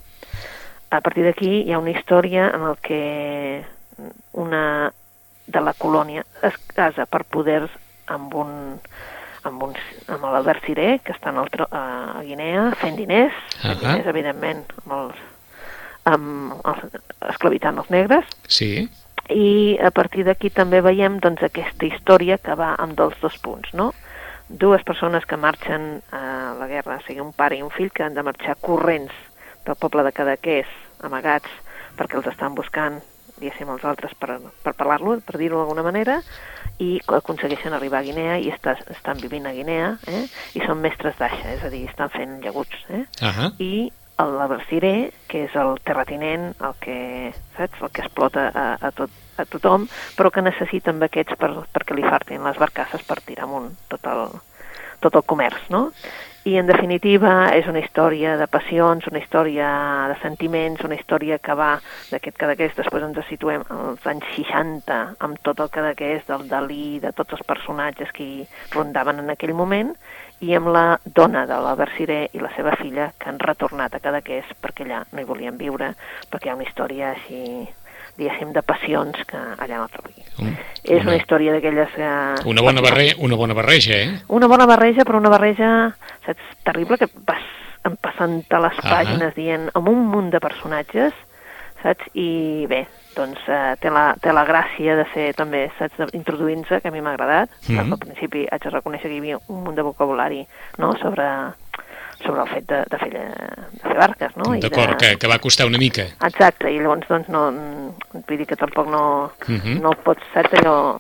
A 0.91 1.01
partir 1.01 1.25
d'aquí 1.27 1.63
hi 1.67 1.73
ha 1.73 1.79
una 1.79 1.91
història 1.93 2.47
en 2.55 2.63
el 2.63 2.77
que 2.81 3.65
una 4.33 4.93
de 5.47 5.61
la 5.63 5.73
colònia 5.79 6.25
es 6.47 6.57
casa 6.75 7.07
per 7.07 7.25
poders 7.25 7.71
amb 8.07 8.35
un 8.35 8.53
amb, 9.47 9.63
un, 9.63 9.75
amb 10.11 10.25
l'Albert 10.27 10.65
Ciré, 10.67 10.99
que 11.05 11.13
està 11.15 11.31
en 11.31 11.37
el, 11.39 11.49
a 11.71 12.23
Guinea, 12.27 12.65
fent 12.81 12.97
diners, 12.99 13.35
fent 13.61 13.77
Ahà. 13.77 13.79
diners, 13.79 14.09
evidentment, 14.11 14.65
amb 14.83 14.95
els, 14.97 15.21
amb 16.11 16.67
els, 16.67 16.97
esclavitant 17.31 17.79
els 17.79 17.93
negres, 17.95 18.27
Sí. 18.49 18.89
i 19.31 19.79
a 19.79 19.93
partir 19.95 20.25
d'aquí 20.27 20.51
també 20.51 20.81
veiem 20.83 21.21
doncs, 21.23 21.43
aquesta 21.47 21.87
història 21.87 22.39
que 22.39 22.55
va 22.59 22.75
amb 22.75 22.99
dels 22.99 23.15
dos 23.23 23.39
punts, 23.39 23.73
no? 23.75 23.93
Dues 24.49 24.83
persones 24.83 25.25
que 25.27 25.37
marxen 25.39 26.03
a 26.11 26.55
la 26.59 26.67
guerra, 26.67 26.99
o 26.99 27.07
sigui, 27.07 27.21
un 27.23 27.33
pare 27.33 27.57
i 27.59 27.63
un 27.63 27.71
fill, 27.71 27.91
que 27.91 28.03
han 28.03 28.15
de 28.15 28.23
marxar 28.27 28.57
corrents 28.61 29.15
del 29.67 29.75
poble 29.79 30.03
de 30.07 30.13
Cadaqués, 30.15 30.67
amagats, 31.03 31.51
perquè 31.99 32.19
els 32.19 32.27
estan 32.31 32.55
buscant, 32.55 33.01
diguéssim, 33.41 33.71
els 33.73 33.85
altres 33.85 34.15
per, 34.19 34.39
per 34.65 34.75
parlar-lo, 34.79 35.19
per 35.27 35.41
dir-ho 35.41 35.61
d'alguna 35.61 35.85
manera, 35.87 36.21
i 36.83 36.97
aconsegueixen 37.09 37.73
arribar 37.77 38.03
a 38.03 38.07
Guinea 38.07 38.39
i 38.43 38.51
està, 38.53 38.77
estan 38.93 39.21
vivint 39.23 39.47
a 39.49 39.55
Guinea, 39.57 39.93
eh? 40.13 40.25
i 40.57 40.65
són 40.65 40.83
mestres 40.83 41.17
d'aixa, 41.21 41.55
és 41.57 41.65
a 41.65 41.71
dir, 41.73 41.87
estan 41.89 42.13
fent 42.13 42.37
llaguts, 42.45 42.83
eh? 42.93 43.05
Ahà. 43.25 43.53
i 43.63 43.89
el 44.23 44.33
Laberciré, 44.39 45.13
que 45.29 45.45
és 45.45 45.57
el 45.61 45.77
terratinent, 45.85 46.51
el 46.65 46.77
que, 46.81 46.99
saps, 47.57 47.81
el 47.83 47.93
que 47.93 48.05
explota 48.05 48.49
a, 48.49 48.67
a, 48.81 48.93
tot, 48.97 49.13
a 49.37 49.45
tothom, 49.49 49.85
però 50.17 50.33
que 50.33 50.45
necessita 50.45 50.93
amb 50.93 51.05
aquests 51.05 51.37
per, 51.41 51.53
perquè 51.75 51.97
li 51.97 52.07
fartin 52.07 52.45
les 52.47 52.61
barcasses 52.61 53.05
per 53.09 53.21
tirar 53.27 53.45
amunt 53.45 53.75
tot 53.93 54.09
el, 54.13 54.25
tot 55.05 55.21
el 55.21 55.27
comerç, 55.29 55.69
no? 55.73 55.91
I, 56.47 56.53
en 56.61 56.69
definitiva, 56.69 57.49
és 57.59 57.67
una 57.67 57.81
història 57.83 58.37
de 58.39 58.47
passions, 58.47 59.09
una 59.11 59.19
història 59.19 59.69
de 60.13 60.15
sentiments, 60.21 60.85
una 60.87 60.95
història 60.95 61.41
que 61.43 61.57
va 61.59 61.73
d'aquest 62.13 62.37
Cadaqués, 62.39 62.77
després 62.77 63.03
ens 63.03 63.19
situem 63.27 63.65
als 63.75 64.07
anys 64.07 64.29
60, 64.37 64.99
amb 65.27 65.41
tot 65.43 65.59
el 65.65 65.73
Cadaqués, 65.75 66.23
del 66.29 66.45
Dalí, 66.53 67.01
de 67.03 67.11
tots 67.19 67.35
els 67.35 67.43
personatges 67.49 68.13
que 68.15 68.23
hi 68.23 68.47
rondaven 68.77 69.25
en 69.25 69.35
aquell 69.35 69.57
moment, 69.59 69.91
i 70.39 70.55
amb 70.55 70.71
la 70.71 70.85
dona 71.19 71.43
de 71.51 71.59
l'Albert 71.65 71.97
Ciré 71.99 72.21
i 72.31 72.45
la 72.45 72.53
seva 72.55 72.77
filla, 72.79 73.09
que 73.19 73.33
han 73.33 73.43
retornat 73.43 73.99
a 73.99 74.03
Cadaqués 74.07 74.55
perquè 74.63 74.87
allà 74.87 75.03
no 75.11 75.25
hi 75.25 75.27
volien 75.33 75.59
viure, 75.59 75.97
perquè 76.31 76.47
hi 76.47 76.55
ha 76.55 76.59
una 76.61 76.69
història 76.71 77.11
així, 77.17 77.67
diguéssim, 78.17 78.53
de 78.53 78.63
passions 78.63 79.19
que 79.29 79.37
allà 79.59 79.77
no 79.83 79.89
trobi. 79.93 80.15
Un- 80.43 80.57
És 80.87 81.03
una 81.03 81.17
història 81.17 81.53
d'aquelles 81.53 81.91
que... 81.97 82.11
Una 82.49 82.63
bona, 82.63 82.81
barre, 82.81 83.15
una 83.19 83.35
bona 83.37 83.55
barreja, 83.55 83.95
eh? 83.97 84.11
Una 84.29 84.47
bona 84.47 84.67
barreja, 84.67 85.05
però 85.05 85.19
una 85.19 85.31
barreja, 85.33 85.71
saps, 86.25 86.43
terrible, 86.65 86.99
que 86.99 87.09
vas 87.27 87.43
empassant 87.85 88.43
a 88.51 88.61
les 88.61 88.77
pàgines 88.83 89.35
dient 89.35 89.69
amb 89.75 89.89
un 89.89 90.07
munt 90.11 90.31
de 90.31 90.41
personatges, 90.41 91.13
saps? 91.83 92.07
I 92.15 92.67
bé, 92.71 92.85
doncs 93.17 93.41
eh, 93.49 93.75
té, 93.81 93.91
la, 93.91 94.15
té 94.21 94.33
la 94.33 94.45
gràcia 94.47 94.97
de 94.99 95.05
ser 95.15 95.27
també, 95.39 95.67
saps, 95.79 95.99
introduint-se, 96.15 96.81
que 96.83 96.89
a 96.89 96.95
mi 96.95 97.01
m'ha 97.01 97.13
agradat. 97.15 97.51
Mhm. 97.69 97.93
Al 97.93 97.99
principi 97.99 98.47
haig 98.51 98.63
de 98.63 98.71
reconèixer 98.71 99.09
que 99.11 99.17
hi 99.17 99.23
havia 99.25 99.39
un 99.49 99.65
munt 99.65 99.77
de 99.77 99.83
vocabulari 99.87 100.47
no? 100.79 100.93
sobre, 101.03 101.27
sobre 102.25 102.43
el 102.43 102.49
fet 102.49 102.67
de, 102.71 102.79
de, 102.91 102.99
fer, 102.99 103.11
de 103.13 103.83
fer 103.83 103.97
barques, 103.99 104.37
no? 104.37 104.55
D'acord, 104.61 104.95
de... 104.95 104.97
que, 104.97 105.17
que 105.19 105.29
va 105.29 105.39
costar 105.39 105.67
una 105.67 105.79
mica. 105.79 106.07
Exacte, 106.27 106.71
i 106.73 106.79
llavors 106.81 107.09
doncs 107.09 107.29
no, 107.29 107.47
vull 108.27 108.39
dir 108.39 108.47
que 108.47 108.57
tampoc 108.57 108.89
no, 108.91 109.33
Mhm. 109.49 109.81
no 109.83 109.91
pots, 110.05 110.23
saps 110.35 110.53
allò, 110.61 110.99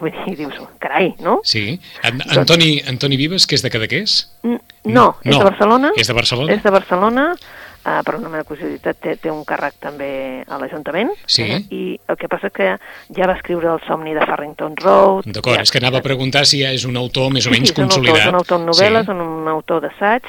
vull 0.00 0.12
dir, 0.26 0.36
dius, 0.36 0.54
carai, 0.78 1.14
no? 1.24 1.40
Sí. 1.44 1.80
An 2.02 2.20
Antoni, 2.36 2.80
Antoni 2.86 3.16
Vives, 3.16 3.46
que 3.46 3.54
és 3.56 3.62
de 3.62 3.70
Cadaqués? 3.70 4.28
N- 4.44 4.60
No, 4.84 5.16
és 5.24 5.32
No, 5.32 5.38
de 5.38 5.44
Barcelona. 5.50 5.92
és 5.96 6.06
de 6.06 6.12
Barcelona? 6.14 6.52
És 6.52 6.62
de 6.62 6.70
Barcelona, 6.70 7.24
uh, 7.34 8.02
per 8.04 8.14
una 8.16 8.28
mera 8.28 8.44
curiositat 8.44 8.96
té, 9.00 9.16
té 9.16 9.30
un 9.30 9.42
càrrec 9.44 9.74
també 9.80 10.44
a 10.48 10.58
l'Ajuntament. 10.58 11.10
Sí. 11.26 11.42
Eh? 11.42 11.58
I 11.70 12.00
el 12.08 12.16
que 12.16 12.28
passa 12.28 12.48
que 12.50 12.76
ja 13.16 13.26
va 13.26 13.34
escriure 13.34 13.68
El 13.72 13.80
somni 13.86 14.14
de 14.14 14.24
Farrington 14.24 14.76
Road. 14.76 15.24
D'acord, 15.26 15.56
ja, 15.56 15.62
és 15.62 15.70
que 15.70 15.78
anava 15.82 15.98
a 15.98 16.02
preguntar 16.02 16.46
si 16.46 16.62
ja 16.62 16.70
és 16.72 16.84
un 16.84 16.96
autor 16.96 17.30
més 17.32 17.46
o 17.46 17.50
menys 17.50 17.68
sí, 17.68 17.74
sí, 17.74 17.76
és 17.76 17.78
un 17.78 17.84
autor, 17.84 17.96
consolidat. 18.00 18.26
és 18.26 18.28
un 18.32 18.34
autor 18.40 18.60
en 18.60 18.66
novel·les, 18.66 19.04
Sí. 19.04 19.12
sí. 19.12 19.18
un 19.42 19.48
autor 19.48 19.80
d'assaig, 19.82 20.22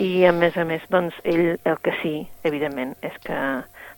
i 0.00 0.24
a 0.24 0.32
més 0.32 0.56
a 0.56 0.64
més, 0.64 0.84
doncs, 0.92 1.16
ell 1.28 1.54
el 1.54 1.80
que 1.84 1.92
sí, 2.00 2.14
evidentment, 2.48 2.94
és 3.04 3.16
que 3.26 3.38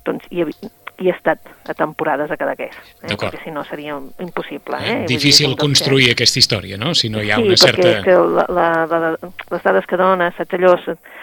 doncs, 0.06 0.26
hi, 0.30 0.42
ha, 0.42 0.70
hi 0.98 1.10
ha 1.10 1.14
estat 1.16 1.40
a 1.68 1.74
temporades 1.74 2.30
a 2.30 2.36
Cadaqués, 2.36 2.74
eh? 3.02 3.08
Perquè 3.16 3.40
si 3.44 3.50
no 3.50 3.64
seria 3.64 3.96
impossible. 4.20 4.76
Eh, 4.82 4.92
Eh? 4.92 4.98
Dir, 5.06 5.16
Difícil 5.16 5.46
és 5.46 5.52
un 5.52 5.54
dels 5.54 5.58
que- 5.60 5.66
construir 5.66 6.10
aquesta 6.12 6.38
història, 6.38 6.76
no? 6.78 6.94
Si 6.94 7.08
no 7.08 7.22
hi 7.22 7.30
ha 7.30 7.36
sí, 7.36 7.42
una 7.42 7.54
perquè 7.54 7.66
certa... 7.66 7.88
és 7.98 8.04
que 8.04 8.12
la, 8.12 8.44
la, 8.48 8.86
la, 8.86 9.16
les 9.50 9.62
dades 9.62 9.86
que 9.86 9.96
dona, 9.96 10.30
saps 10.36 10.54
allò, 10.58 10.74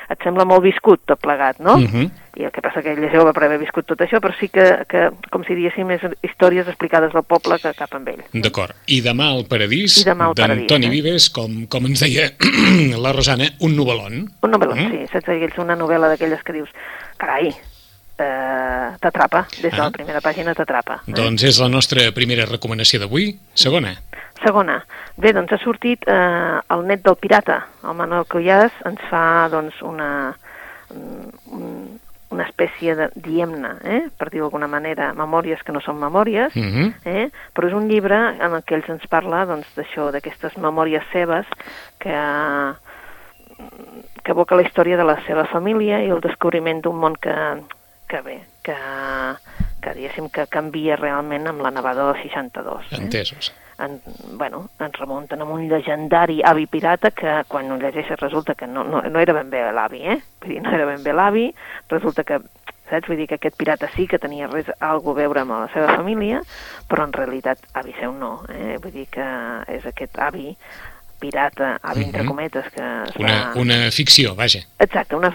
et 0.10 0.24
sembla 0.24 0.46
molt 0.46 0.64
viscut 0.64 1.02
tot 1.06 1.20
plegat, 1.22 1.60
no? 1.60 1.78
Mhm. 1.78 2.10
I 2.40 2.46
el 2.48 2.52
que 2.56 2.62
passa 2.62 2.82
que 2.82 2.94
ell 2.94 3.10
jove 3.12 3.34
per 3.36 3.44
haver 3.44 3.58
viscut 3.60 3.86
tot 3.86 4.00
això, 4.00 4.20
però 4.24 4.32
sí 4.40 4.48
que, 4.48 4.86
que 4.88 5.10
com 5.30 5.44
si 5.44 5.56
diguéssim, 5.58 5.86
més 5.88 6.02
històries 6.24 6.68
explicades 6.72 7.12
del 7.12 7.24
poble 7.28 7.58
que 7.60 7.74
cap 7.76 7.94
amb 7.98 8.08
ell. 8.08 8.22
D'acord. 8.34 8.72
I 8.88 9.02
demà 9.02 9.28
al 9.34 9.44
Paradís, 9.50 9.98
I 10.06 10.10
al 10.10 10.34
d'Antoni 10.38 10.88
eh? 10.88 10.90
Vives, 10.90 11.30
com, 11.30 11.66
com 11.68 11.86
ens 11.90 12.00
deia 12.06 12.30
la 13.04 13.12
Rosana, 13.12 13.50
un 13.60 13.76
novel·lon. 13.76 14.24
Un 14.42 14.52
novel·la, 14.56 14.76
Mm. 14.76 14.92
sí, 14.92 15.08
saps? 15.12 15.28
És 15.30 15.58
una 15.58 15.76
novel·la 15.76 16.08
d'aquelles 16.14 16.42
que 16.44 16.54
dius, 16.54 16.70
carai, 17.18 17.50
eh, 17.50 17.56
t'atrapa, 19.00 19.46
des 19.62 19.72
de 19.72 19.80
Ah. 19.80 19.86
la 19.86 19.92
primera 19.92 20.20
pàgina 20.22 20.54
t'atrapa. 20.56 21.02
Eh? 21.08 21.14
Doncs 21.14 21.44
és 21.44 21.60
la 21.60 21.70
nostra 21.70 22.12
primera 22.12 22.46
recomanació 22.46 23.00
d'avui. 23.00 23.38
Segona. 23.54 23.96
Segona, 24.44 24.86
bé, 25.18 25.34
doncs 25.34 25.52
ha 25.52 25.58
sortit 25.60 26.04
eh, 26.08 26.60
el 26.70 26.86
net 26.88 27.02
del 27.04 27.16
pirata. 27.20 27.66
El 27.84 27.94
Manuel 27.96 28.24
Collàs 28.26 28.72
ens 28.86 29.02
fa 29.10 29.50
doncs, 29.52 29.82
una, 29.82 30.36
un, 31.52 32.00
una 32.32 32.44
espècie 32.46 32.94
de, 32.96 33.10
diem-ne, 33.16 33.72
eh, 33.84 34.02
per 34.18 34.30
dir-ho 34.30 34.46
d'alguna 34.46 34.68
manera, 34.68 35.12
memòries 35.18 35.64
que 35.66 35.74
no 35.74 35.82
són 35.82 35.98
memòries, 36.00 36.56
Mhm. 36.56 36.94
eh, 37.06 37.32
però 37.56 37.68
és 37.68 37.74
un 37.74 37.90
llibre 37.90 38.16
en 38.40 38.54
el 38.54 38.64
que 38.64 38.76
ells 38.76 38.88
ens 38.90 39.08
parla 39.08 39.46
doncs, 39.46 39.68
d'això, 39.76 40.12
d'aquestes 40.12 40.56
memòries 40.58 41.04
seves 41.12 41.46
que, 42.00 42.16
que 44.24 44.32
evoca 44.32 44.56
la 44.56 44.62
història 44.64 44.96
de 44.96 45.04
la 45.04 45.18
seva 45.26 45.46
família 45.46 46.02
i 46.06 46.10
el 46.14 46.22
descobriment 46.22 46.82
d'un 46.82 46.96
món 47.00 47.16
que, 47.20 47.34
que 48.10 48.22
bé, 48.26 48.38
que, 48.66 48.76
que 49.84 49.94
diguéssim 49.96 50.28
que 50.34 50.48
canvia 50.52 50.96
realment 51.00 51.46
amb 51.52 51.62
la 51.62 51.70
nevada 51.72 52.10
del 52.12 52.22
62. 52.24 52.90
Eh? 52.92 52.96
Entesos. 53.04 53.54
en, 53.80 54.02
bueno, 54.36 54.66
ens 54.84 54.98
remunten 55.00 55.40
a 55.40 55.46
un 55.48 55.70
llegendari 55.70 56.42
avi 56.44 56.66
pirata 56.68 57.12
que 57.16 57.38
quan 57.48 57.70
ho 57.72 57.78
llegeixes 57.80 58.20
resulta 58.20 58.56
que 58.56 58.68
no, 58.68 58.84
no, 58.84 59.00
no 59.08 59.20
era 59.24 59.32
ben 59.38 59.48
bé 59.54 59.62
l'avi, 59.72 60.02
eh? 60.04 60.18
Vull 60.42 60.50
dir, 60.58 60.62
no 60.66 60.74
era 60.76 60.84
ben 60.90 61.00
bé 61.06 61.14
l'avi, 61.16 61.46
resulta 61.88 62.26
que 62.28 62.42
saps? 62.90 63.08
Vull 63.08 63.22
dir 63.22 63.28
que 63.30 63.38
aquest 63.40 63.56
pirata 63.56 63.88
sí 63.96 64.04
que 64.10 64.20
tenia 64.20 64.50
res, 64.52 64.68
algo 64.84 65.14
a 65.16 65.20
veure 65.22 65.46
amb 65.46 65.54
la 65.56 65.70
seva 65.72 65.96
família, 65.96 66.42
però 66.92 67.06
en 67.08 67.14
realitat 67.16 67.62
avi 67.80 67.96
seu 68.02 68.12
no, 68.12 68.42
eh? 68.52 68.76
Vull 68.84 68.92
dir 68.98 69.06
que 69.08 69.30
és 69.78 69.86
aquest 69.88 70.20
avi 70.20 70.58
pirata, 71.22 71.78
avi 71.82 72.04
entre 72.10 72.24
Mhm. 72.24 72.28
cometes, 72.28 72.68
que 72.76 72.84
Una, 73.24 73.52
va... 73.54 73.60
una 73.62 73.80
ficció, 73.92 74.36
vaja. 74.36 74.60
Exacte, 74.80 75.16
una... 75.16 75.32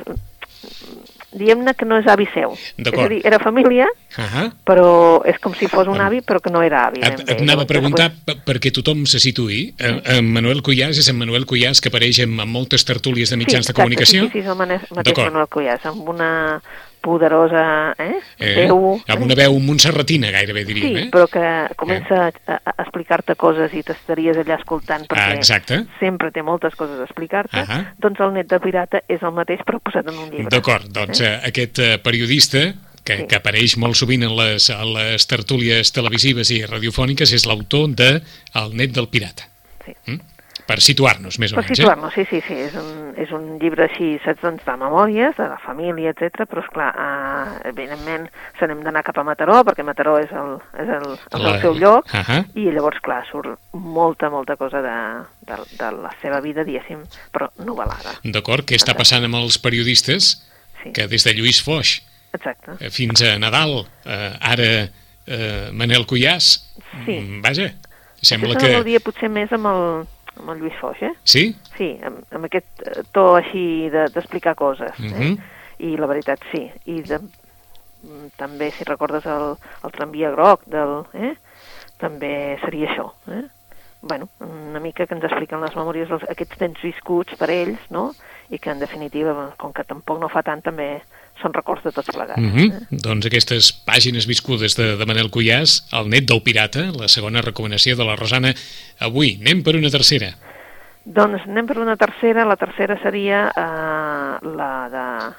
diguem-ne 1.35 1.75
que 1.75 1.85
no 1.85 1.99
és 1.99 2.07
avi 2.07 2.27
seu. 2.35 2.53
És 2.79 2.93
a 2.93 3.09
dir, 3.09 3.21
era 3.27 3.39
família, 3.39 3.87
Uh 4.17 4.23
-huh. 4.23 4.53
però 4.65 5.23
és 5.27 5.39
com 5.41 5.53
si 5.55 5.67
fos 5.67 5.89
un 5.89 6.01
avi, 6.01 6.21
però 6.21 6.41
que 6.41 6.49
no 6.51 6.63
era 6.63 6.87
avi. 6.87 7.01
Et, 7.03 7.17
bé. 7.27 7.33
et 7.33 7.41
anava 7.41 7.63
a 7.63 7.67
preguntar 7.67 8.13
després- 8.13 8.43
per- 8.45 8.57
perquè 8.57 8.71
tothom 8.73 9.05
se 9.07 9.19
situï. 9.19 9.75
Eh, 9.79 10.01
En 10.19 10.33
Manuel 10.33 10.63
Cuyàs 10.63 10.97
és 10.99 11.09
en 11.09 11.17
Manuel 11.19 11.45
Cuyàs 11.47 11.81
que 11.81 11.89
apareix 11.89 12.19
en 12.21 12.39
en 12.39 12.49
moltes 12.49 12.85
tertúlies 12.85 13.31
de 13.31 13.37
mitjans 13.37 13.67
sí, 13.67 13.73
de 13.73 13.75
comunicació? 13.75 14.21
Sí, 14.23 14.27
sí, 14.27 14.33
sí, 14.33 14.39
és 14.39 14.47
el 14.47 14.57
mateix. 14.57 15.17
Manuel 15.19 15.49
Cuyàs, 15.49 15.85
amb 15.85 16.09
una 16.09 16.63
poderosa, 17.05 17.93
eh? 18.01 18.17
Eh? 18.41 18.55
Veu, 18.65 18.95
Amb 19.13 19.27
una 19.27 19.37
veu 19.39 19.59
montserratina, 19.61 20.31
gairebé, 20.35 20.65
Sí, 20.65 20.73
diríem, 20.73 20.97
eh? 21.03 21.05
però 21.13 21.27
que 21.31 21.45
comença 21.77 22.31
a, 22.49 22.57
a 22.65 22.75
explicar-te 22.83 23.37
coses 23.37 23.75
i 23.77 23.83
t'estaries 23.87 24.41
allà 24.41 24.57
escoltant 24.59 25.05
perquè 25.11 25.29
Ah, 25.29 25.37
exacte. 25.37 25.83
sempre 26.01 26.33
té 26.35 26.43
moltes 26.43 26.75
coses 26.81 26.99
a 26.99 27.05
explicar-te, 27.05 27.61
Ahà. 27.63 27.79
doncs 28.01 28.21
el 28.25 28.33
net 28.41 28.49
de 28.51 28.59
pirata 28.65 29.03
és 29.09 29.23
el 29.23 29.37
mateix 29.37 29.61
però 29.69 29.79
posat 29.85 30.09
en 30.09 30.19
un 30.19 30.31
llibre. 30.33 30.51
D'acord, 30.51 30.89
doncs 30.91 31.21
eh, 31.21 31.37
aquest 31.53 31.79
eh, 31.85 31.99
periodista 32.03 32.65
que, 33.05 33.19
Sí. 33.19 33.27
que 33.29 33.37
apareix 33.37 33.77
molt 33.77 33.95
sovint 34.01 34.23
en 34.25 34.33
les, 34.37 34.71
a 34.73 34.83
les 34.89 35.27
tertúlies 35.29 35.93
televisives 35.93 36.51
i 36.51 36.63
radiofòniques 36.65 37.33
és 37.37 37.45
l'autor 37.47 37.91
de 37.93 38.23
El 38.55 38.73
net 38.79 38.95
del 38.97 39.09
pirata. 39.13 39.45
Sí. 39.85 39.93
Mm? 40.07 40.21
Per 40.67 40.79
situar-nos, 40.81 41.37
més 41.39 41.53
o 41.53 41.57
Per 41.59 41.65
menys. 41.67 41.77
situar-nos, 41.77 42.15
sí, 42.17 42.25
sí, 42.31 42.39
sí, 42.47 42.55
és 42.55 42.75
un, 42.81 43.13
és 43.21 43.31
un 43.37 43.59
llibre 43.61 43.85
així, 43.85 44.15
saps, 44.25 44.41
doncs, 44.41 44.63
de 44.65 44.77
memòries, 44.81 45.35
de 45.37 45.49
la 45.51 45.59
família, 45.61 46.15
etc. 46.15 46.47
però, 46.49 46.63
esclar, 46.65 46.89
eh, 46.97 47.69
evidentment, 47.69 48.31
se 48.59 48.67
n'hem 48.67 48.81
d'anar 48.83 49.03
cap 49.05 49.19
a 49.21 49.25
Mataró, 49.29 49.59
perquè 49.69 49.85
Mataró 49.85 50.17
és 50.23 50.33
el, 50.33 50.55
és 50.81 50.89
el, 50.89 51.05
el, 51.35 51.43
La- 51.43 51.55
el 51.57 51.61
seu 51.61 51.75
lloc, 51.77 52.09
Ahà. 52.17 52.39
i 52.57 52.65
llavors, 52.73 53.01
clar, 53.05 53.21
surt 53.29 53.59
molta, 53.75 54.31
molta 54.33 54.57
cosa 54.57 54.81
de, 54.81 54.97
de, 55.51 55.61
de 55.77 55.91
la 56.01 56.15
seva 56.23 56.41
vida, 56.41 56.65
diguéssim, 56.65 57.05
però 57.31 57.51
novel·lada. 57.61 58.17
Eh? 58.25 58.33
D'acord, 58.33 58.65
què 58.65 58.81
està 58.81 58.97
passant 58.97 59.25
amb 59.29 59.37
els 59.43 59.59
periodistes 59.59 60.33
Sí, 60.83 60.91
que 60.93 61.07
des 61.09 61.25
de 61.25 61.33
Lluís 61.33 61.63
Foix 61.65 62.03
exacte. 62.33 62.73
eh, 62.81 62.91
fins 62.91 63.21
a 63.23 63.39
Nadal, 63.39 63.87
eh, 64.05 64.33
ara 64.41 64.89
eh, 65.27 65.71
Manel 65.73 66.05
Cuyàs, 66.07 66.61
Sí. 67.05 67.21
mm, 67.21 67.41
vaja, 67.43 67.71
sembla 68.21 68.55
Això 68.57 68.83
que... 68.85 69.01
potser 69.01 69.29
més 69.33 69.51
amb 69.53 69.67
el, 69.67 70.07
amb 70.41 70.51
el 70.51 70.59
Lluís 70.63 70.77
Foix, 70.81 71.01
eh? 71.03 71.13
Sí? 71.25 71.45
Sí, 71.77 71.89
amb, 72.05 72.23
amb 72.35 72.45
aquest 72.49 72.83
eh, 72.87 73.03
to 73.13 73.35
així 73.37 73.89
de- 73.91 74.09
d'explicar 74.15 74.55
coses. 74.55 74.95
Eh? 74.99 75.09
Mhm. 75.09 75.39
I 75.85 75.97
la 75.97 76.07
veritat, 76.07 76.41
sí. 76.53 76.71
I 76.87 77.01
de, 77.03 77.19
mm, 77.19 78.29
també, 78.37 78.71
si 78.71 78.85
recordes 78.85 79.27
el, 79.27 79.57
el 79.85 79.93
tramvia 79.93 80.31
groc, 80.31 80.63
del, 80.67 81.05
eh? 81.15 81.35
també 81.99 82.59
seria 82.65 82.91
això. 82.91 83.11
Eh? 83.29 83.43
bueno, 84.07 84.29
una 84.41 84.81
mica 84.81 85.07
que 85.07 85.15
ens 85.15 85.25
expliquen 85.25 85.63
les 85.63 85.73
memòries 85.75 86.11
dels, 86.11 86.25
aquests 86.29 86.59
temps 86.61 86.83
viscuts 86.85 87.39
per 87.41 87.49
ells, 87.49 87.81
no? 87.89 88.11
I 88.53 88.59
que, 88.59 88.69
en 88.71 88.79
definitiva, 88.79 89.55
com 89.57 89.73
que 89.73 89.83
tampoc 89.89 90.21
no 90.21 90.29
fa 90.29 90.43
tant, 90.45 90.61
també 90.61 91.01
són 91.43 91.55
records 91.55 91.85
de 91.85 91.93
tots 91.93 92.11
plegats. 92.15 92.41
Mm 92.41 92.59
eh? 92.59 92.69
-hmm. 92.71 93.03
Doncs 93.05 93.27
aquestes 93.27 93.73
pàgines 93.87 94.27
viscudes 94.27 94.77
de, 94.77 94.97
de 94.97 95.07
Manel 95.07 95.31
Cuyàs, 95.31 95.85
el 95.93 96.09
net 96.09 96.29
del 96.29 96.43
pirata, 96.43 96.91
la 96.93 97.09
segona 97.09 97.43
recomanació 97.43 97.97
de 97.97 98.05
la 98.05 98.17
Rosana. 98.17 98.55
Avui 99.01 99.39
anem 99.41 99.63
per 99.63 99.77
una 99.77 99.91
tercera. 99.91 100.35
Doncs 101.05 101.43
anem 101.45 101.67
per 101.67 101.79
una 101.79 101.97
tercera. 101.97 102.45
La 102.45 102.57
tercera 102.57 102.99
seria 103.03 103.49
eh, 103.49 104.47
la 104.57 104.73
de... 104.89 105.35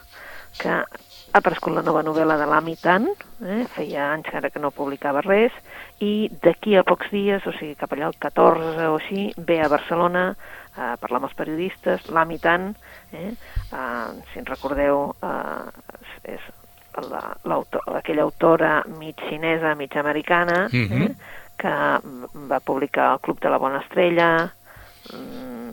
que 0.58 0.70
ha 0.70 1.40
aparegut 1.40 1.74
la 1.76 1.82
nova 1.84 2.02
novel·la 2.02 2.38
de 2.40 2.46
l'Ami 2.48 2.78
Tan, 2.80 3.10
eh? 3.44 3.66
feia 3.76 4.14
anys 4.14 4.30
que 4.30 4.38
ara 4.38 4.50
que 4.50 4.60
no 4.60 4.72
publicava 4.72 5.20
res, 5.26 5.52
i 6.00 6.30
d'aquí 6.44 6.78
a 6.80 6.84
pocs 6.88 7.12
dies, 7.12 7.44
o 7.44 7.52
sigui, 7.58 7.76
cap 7.76 7.92
allà 7.92 8.08
el 8.08 8.16
14 8.16 8.88
o 8.88 8.96
així, 8.96 9.34
ve 9.36 9.60
a 9.60 9.68
Barcelona 9.68 10.38
a 10.76 10.96
parlar 11.02 11.22
amb 11.22 11.30
els 11.30 11.38
periodistes, 11.38 12.10
l'Ami 12.12 12.38
Tan, 12.44 12.70
eh? 13.14 13.32
eh, 13.32 14.10
si 14.32 14.42
en 14.42 14.48
recordeu, 14.50 15.08
eh, 15.24 16.36
és 16.36 16.52
la, 17.10 17.22
l'autor, 17.44 17.84
aquella 18.00 18.24
autora 18.24 18.84
mig 19.00 19.20
xinesa, 19.30 19.76
mig 19.76 19.96
americana, 19.98 20.68
eh? 20.72 20.86
Mhm. 20.86 21.16
que 21.56 21.72
va 22.52 22.60
publicar 22.60 23.14
el 23.14 23.20
Club 23.22 23.40
de 23.40 23.50
la 23.50 23.58
Bona 23.58 23.80
Estrella, 23.80 24.54
mm, 25.14 25.72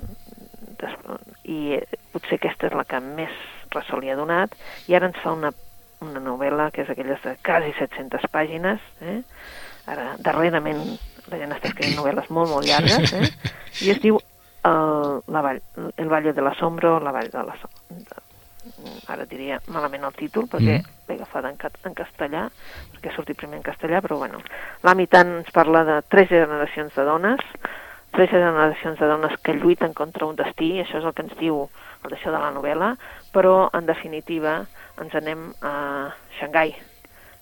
i 1.45 1.75
eh, 1.75 1.99
potser 2.13 2.39
aquesta 2.39 2.69
és 2.69 2.77
la 2.79 2.85
que 2.85 3.01
més 3.03 3.35
ressò 3.75 3.99
li 3.99 4.11
ha 4.11 4.17
donat, 4.17 4.55
i 4.87 4.95
ara 4.95 5.09
ens 5.11 5.19
fa 5.23 5.33
una, 5.35 5.53
una 6.01 6.21
novel·la 6.23 6.71
que 6.71 6.85
és 6.85 6.91
aquelles 6.91 7.23
de 7.25 7.37
quasi 7.43 7.73
700 7.79 8.29
pàgines, 8.31 8.81
eh? 9.01 9.23
ara 9.91 10.13
darrerament 10.23 10.85
la 11.31 11.39
gent 11.41 11.55
està 11.57 11.73
escrivint 11.73 11.99
novel·les 12.01 12.31
molt, 12.31 12.51
molt 12.55 12.69
llargues, 12.69 13.13
eh? 13.19 13.31
i 13.87 13.91
es 13.95 14.03
diu 14.03 14.21
el, 14.65 15.23
la 15.27 15.41
vall, 15.43 15.61
El 15.97 16.09
Valle 16.09 16.33
de 16.33 16.43
l'Assombro, 16.43 16.99
la 17.01 17.11
Vall 17.13 17.31
de 17.31 17.43
la 17.43 17.57
ara 19.11 19.25
diria 19.27 19.57
malament 19.75 20.05
el 20.07 20.15
títol 20.15 20.45
perquè 20.47 20.77
Mm. 20.79 20.91
l'he 21.09 21.15
agafat 21.17 21.45
en, 21.49 21.57
en 21.89 21.95
castellà 21.99 22.45
perquè 22.93 23.11
ha 23.11 23.15
sortit 23.17 23.37
primer 23.37 23.57
en 23.59 23.65
castellà 23.67 24.01
però 24.01 24.19
bueno, 24.21 24.39
l'Amitant 24.85 25.33
ens 25.41 25.51
parla 25.51 25.83
de 25.85 25.97
tres 26.09 26.29
generacions 26.31 26.95
de 26.95 27.03
dones 27.05 27.41
tres 28.13 28.31
generacions 28.31 29.01
de 29.01 29.07
dones 29.09 29.35
que 29.43 29.55
lluiten 29.55 29.95
contra 29.95 30.27
un 30.27 30.37
destí, 30.37 30.79
això 30.79 30.99
és 31.01 31.05
el 31.05 31.15
que 31.17 31.23
ens 31.23 31.35
diu 31.41 31.63
el 32.05 32.11
d'això 32.13 32.31
de 32.31 32.39
la 32.39 32.51
novel·la, 32.53 32.91
però 33.33 33.71
en 33.73 33.87
definitiva 33.87 34.67
ens 35.01 35.15
anem 35.15 35.47
a 35.63 36.13
Xangai. 36.39 36.75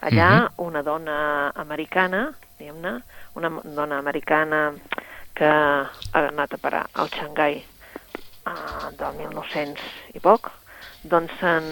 Allà 0.00 0.28
Mhm. 0.30 0.48
una 0.68 0.83
dona 0.83 1.50
americana, 1.56 2.33
diguem-ne, 2.56 3.02
una 3.35 3.50
dona 3.64 3.98
americana 3.98 4.72
que 5.40 5.48
ha 5.48 6.20
anat 6.20 6.53
a 6.53 6.61
parar 6.61 6.85
al 7.00 7.09
Xangai 7.09 7.55
uh, 8.44 8.90
del 9.00 9.14
1900 9.22 10.16
i 10.18 10.20
poc, 10.20 10.50
doncs 11.09 11.33
han, 11.40 11.64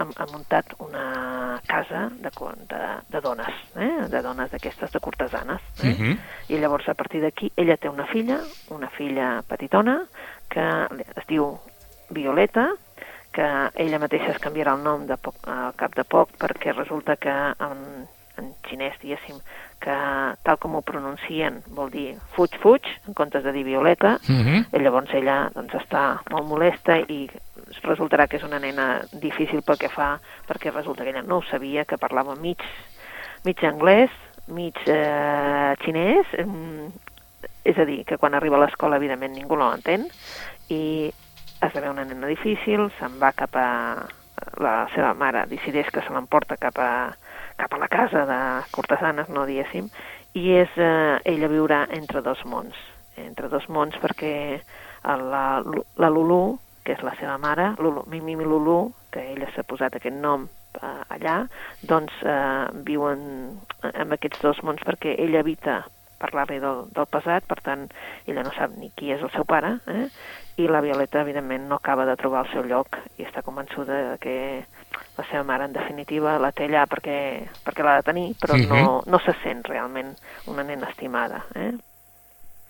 han, 0.00 0.14
han 0.16 0.30
muntat 0.32 0.72
una 0.80 1.60
casa 1.68 2.06
de, 2.24 2.32
de, 2.70 2.80
de 3.12 3.20
dones, 3.20 3.60
eh? 3.76 3.90
de 4.08 4.22
dones 4.24 4.48
d'aquestes 4.54 4.96
de 4.96 5.02
cortesanes. 5.04 5.60
Eh? 5.82 5.92
Mhm. 5.92 6.16
I 6.48 6.62
llavors, 6.62 6.88
a 6.88 6.96
partir 6.96 7.20
d'aquí, 7.20 7.52
ella 7.54 7.76
té 7.76 7.92
una 7.92 8.08
filla, 8.08 8.40
una 8.72 8.88
filla 8.96 9.42
petitona, 9.48 9.98
que 10.48 10.64
es 11.04 11.28
diu 11.28 11.58
Violeta, 12.16 12.70
que 13.34 13.46
ella 13.84 14.00
mateixa 14.00 14.32
es 14.32 14.40
canviarà 14.40 14.78
el 14.78 14.84
nom 14.86 15.04
de 15.04 15.20
poc, 15.20 15.36
al 15.50 15.76
cap 15.76 15.92
de 15.98 16.04
poc 16.06 16.36
perquè 16.40 16.72
resulta 16.72 17.16
que 17.20 17.32
en, 17.34 18.06
en 18.38 18.52
xinès, 18.68 18.96
diguéssim, 19.00 19.36
que 19.80 19.94
tal 20.42 20.58
com 20.58 20.74
ho 20.74 20.82
pronuncien 20.82 21.60
vol 21.76 21.90
dir 21.90 22.16
fuig, 22.34 22.54
fuig, 22.62 22.86
en 23.06 23.14
comptes 23.14 23.44
de 23.44 23.52
dir 23.52 23.64
Violeta, 23.64 24.18
Mhm. 24.28 24.66
i 24.72 24.78
llavors 24.82 25.12
ella 25.14 25.50
doncs, 25.54 25.74
està 25.74 26.20
molt 26.30 26.46
molesta 26.46 26.98
i 26.98 27.28
resultarà 27.82 28.26
que 28.28 28.36
és 28.36 28.42
una 28.42 28.58
nena 28.58 29.02
difícil 29.12 29.62
pel 29.62 29.78
que 29.78 29.88
fa, 29.88 30.18
perquè 30.48 30.72
resulta 30.72 31.04
que 31.04 31.10
ella 31.10 31.22
no 31.22 31.38
ho 31.38 31.42
sabia, 31.42 31.84
que 31.84 31.98
parlava 31.98 32.34
mig, 32.34 32.58
mig 33.44 33.56
anglès, 33.62 34.10
mig 34.48 34.74
eh, 34.86 35.74
xinès, 35.84 36.26
és 37.64 37.78
a 37.78 37.84
dir, 37.84 38.04
que 38.04 38.18
quan 38.18 38.34
arriba 38.34 38.56
a 38.56 38.64
l'escola 38.64 38.96
evidentment 38.96 39.32
ningú 39.34 39.56
no 39.56 39.70
l'entén, 39.70 40.08
i 40.68 41.12
esdevé 41.60 41.88
una 41.90 42.04
nena 42.04 42.26
difícil, 42.26 42.90
se'n 42.98 43.18
va 43.20 43.32
cap 43.32 43.54
a... 43.56 44.06
la 44.60 44.88
seva 44.92 45.14
mare 45.14 45.46
decideix 45.48 45.88
que 45.90 46.02
se 46.02 46.12
l'emporta 46.12 46.56
cap 46.60 46.76
a, 46.78 47.16
cap 47.56 47.72
a 47.74 47.78
la 47.78 47.88
casa 47.88 48.24
de 48.28 48.40
cortesanes, 48.74 49.30
no 49.30 49.46
diguéssim, 49.46 49.88
i 50.34 50.50
és, 50.58 50.70
eh, 50.76 51.20
ella 51.30 51.50
viurà 51.52 51.84
entre 51.94 52.22
dos 52.22 52.42
mons, 52.44 52.76
entre 53.16 53.48
dos 53.48 53.68
mons 53.68 53.96
perquè 54.02 54.34
la, 55.04 55.62
la 55.96 56.10
Lulu, 56.10 56.58
que 56.84 56.92
és 56.96 57.02
la 57.06 57.14
seva 57.20 57.38
mare, 57.38 57.72
Lulu, 57.78 58.04
Mimi 58.10 58.36
Lulu, 58.36 58.92
que 59.14 59.22
ella 59.32 59.48
s'ha 59.54 59.64
posat 59.64 59.96
aquest 59.96 60.16
nom 60.16 60.48
eh, 60.80 61.02
allà, 61.16 61.44
doncs 61.86 62.14
eh, 62.22 62.66
viuen 62.86 63.26
en 63.92 64.16
aquests 64.16 64.42
dos 64.42 64.62
mons 64.66 64.82
perquè 64.84 65.14
ella 65.18 65.44
evita 65.44 65.82
parlar-li 66.24 66.58
del, 66.62 66.84
del 66.94 67.08
passat, 67.10 67.44
per 67.48 67.60
tant, 67.64 67.84
ella 68.26 68.44
no 68.46 68.52
sap 68.56 68.74
ni 68.78 68.90
qui 68.96 69.12
és 69.12 69.22
el 69.22 69.32
seu 69.34 69.44
pare, 69.48 69.76
eh? 69.90 70.06
i 70.56 70.68
la 70.70 70.80
Violeta, 70.84 71.24
evidentment, 71.24 71.66
no 71.68 71.78
acaba 71.80 72.06
de 72.06 72.16
trobar 72.16 72.44
el 72.44 72.52
seu 72.52 72.64
lloc 72.68 72.98
i 73.18 73.26
està 73.26 73.42
convençuda 73.42 74.16
que 74.22 74.36
la 75.16 75.24
seva 75.30 75.42
mare, 75.44 75.64
en 75.64 75.72
definitiva, 75.72 76.38
la 76.38 76.50
té 76.52 76.64
allà 76.66 76.86
perquè, 76.90 77.16
perquè 77.64 77.82
l'ha 77.84 77.96
de 78.00 78.06
tenir, 78.10 78.34
però 78.40 78.56
Mhm. 78.56 78.68
no, 78.68 79.02
no 79.06 79.18
se 79.20 79.34
sent 79.42 79.64
realment 79.68 80.14
una 80.46 80.62
nena 80.62 80.88
estimada. 80.90 81.44
Eh? 81.54 81.72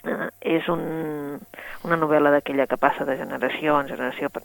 Eh, 0.05 0.29
és 0.41 0.69
un, 0.69 1.41
una 1.85 1.97
novel·la 1.97 2.31
d'aquella 2.31 2.67
que 2.67 2.77
passa 2.77 3.05
de 3.05 3.17
generació 3.17 3.79
en 3.81 3.89
generació 3.89 4.29
per, 4.29 4.43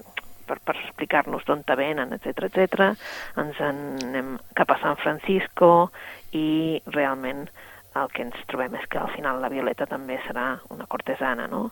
per, 0.48 0.60
per 0.64 0.76
explicar-nos 0.86 1.44
d'on 1.46 1.64
te 1.64 1.76
venen, 1.76 2.14
etc 2.14 2.48
etc. 2.48 2.94
Ens 3.38 3.60
en 3.60 3.82
anem 4.08 4.38
cap 4.56 4.72
a 4.72 4.80
San 4.80 4.96
Francisco 4.96 5.92
i 6.32 6.82
realment 6.88 7.50
el 8.00 8.08
que 8.14 8.22
ens 8.22 8.36
trobem 8.48 8.76
és 8.76 8.88
que 8.88 9.00
al 9.02 9.10
final 9.10 9.42
la 9.42 9.50
Violeta 9.50 9.86
també 9.90 10.20
serà 10.28 10.60
una 10.70 10.86
cortesana, 10.88 11.48
no? 11.48 11.72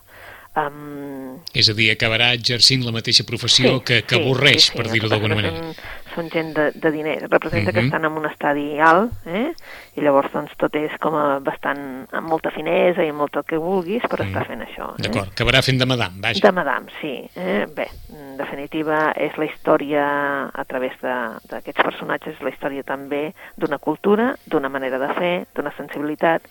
Um, 0.56 1.38
És 1.54 1.68
a 1.70 1.74
dir, 1.76 1.90
acabarà 1.92 2.32
exercint 2.34 2.82
la 2.86 2.92
mateixa 2.94 3.26
professió 3.28 3.78
que, 3.84 4.00
que 4.08 4.18
avorreix, 4.18 4.70
per 4.74 4.88
dir-ho 4.90 5.10
d'alguna 5.12 5.36
manera. 5.38 5.72
Són, 6.14 6.28
gent 6.30 6.54
de, 6.54 6.70
de 6.74 6.90
diners, 6.90 7.28
representa 7.30 7.72
que 7.72 7.80
Mhm. 7.80 7.86
estan 7.86 8.04
en 8.04 8.12
un 8.12 8.26
estadi 8.26 8.78
alt, 8.80 9.12
eh? 9.26 9.52
i 9.96 10.00
llavors 10.00 10.32
doncs, 10.32 10.52
tot 10.56 10.74
és 10.76 10.90
com 11.00 11.14
a 11.14 11.38
bastant, 11.40 12.06
amb 12.12 12.28
molta 12.28 12.50
finesa 12.50 13.04
i 13.04 13.08
amb 13.10 13.18
molt 13.18 13.36
el 13.36 13.44
que 13.44 13.56
vulguis 13.58 14.02
per 14.08 14.20
estar 14.22 14.46
fent 14.46 14.62
això. 14.62 14.92
Eh? 14.98 15.02
D'acord, 15.08 15.28
acabarà 15.32 15.62
fent 15.62 15.78
de 15.78 15.86
madame, 15.86 16.20
vaja. 16.20 16.40
De 16.40 16.52
Madame, 16.52 16.86
sí. 17.00 17.28
Eh? 17.36 17.66
Bé, 17.74 17.88
en 18.10 18.36
definitiva, 18.36 19.12
és 19.16 19.36
la 19.38 19.44
història, 19.46 20.48
a 20.52 20.64
través 20.64 20.92
de- 21.02 21.38
d'aquests 21.50 21.82
personatges, 21.82 22.40
la 22.42 22.50
història 22.50 22.82
també 22.82 23.34
d'una 23.56 23.78
cultura, 23.78 24.36
d'una 24.46 24.68
manera 24.68 24.98
de 24.98 25.12
fer, 25.14 25.46
d'una 25.54 25.72
sensibilitat, 25.76 26.42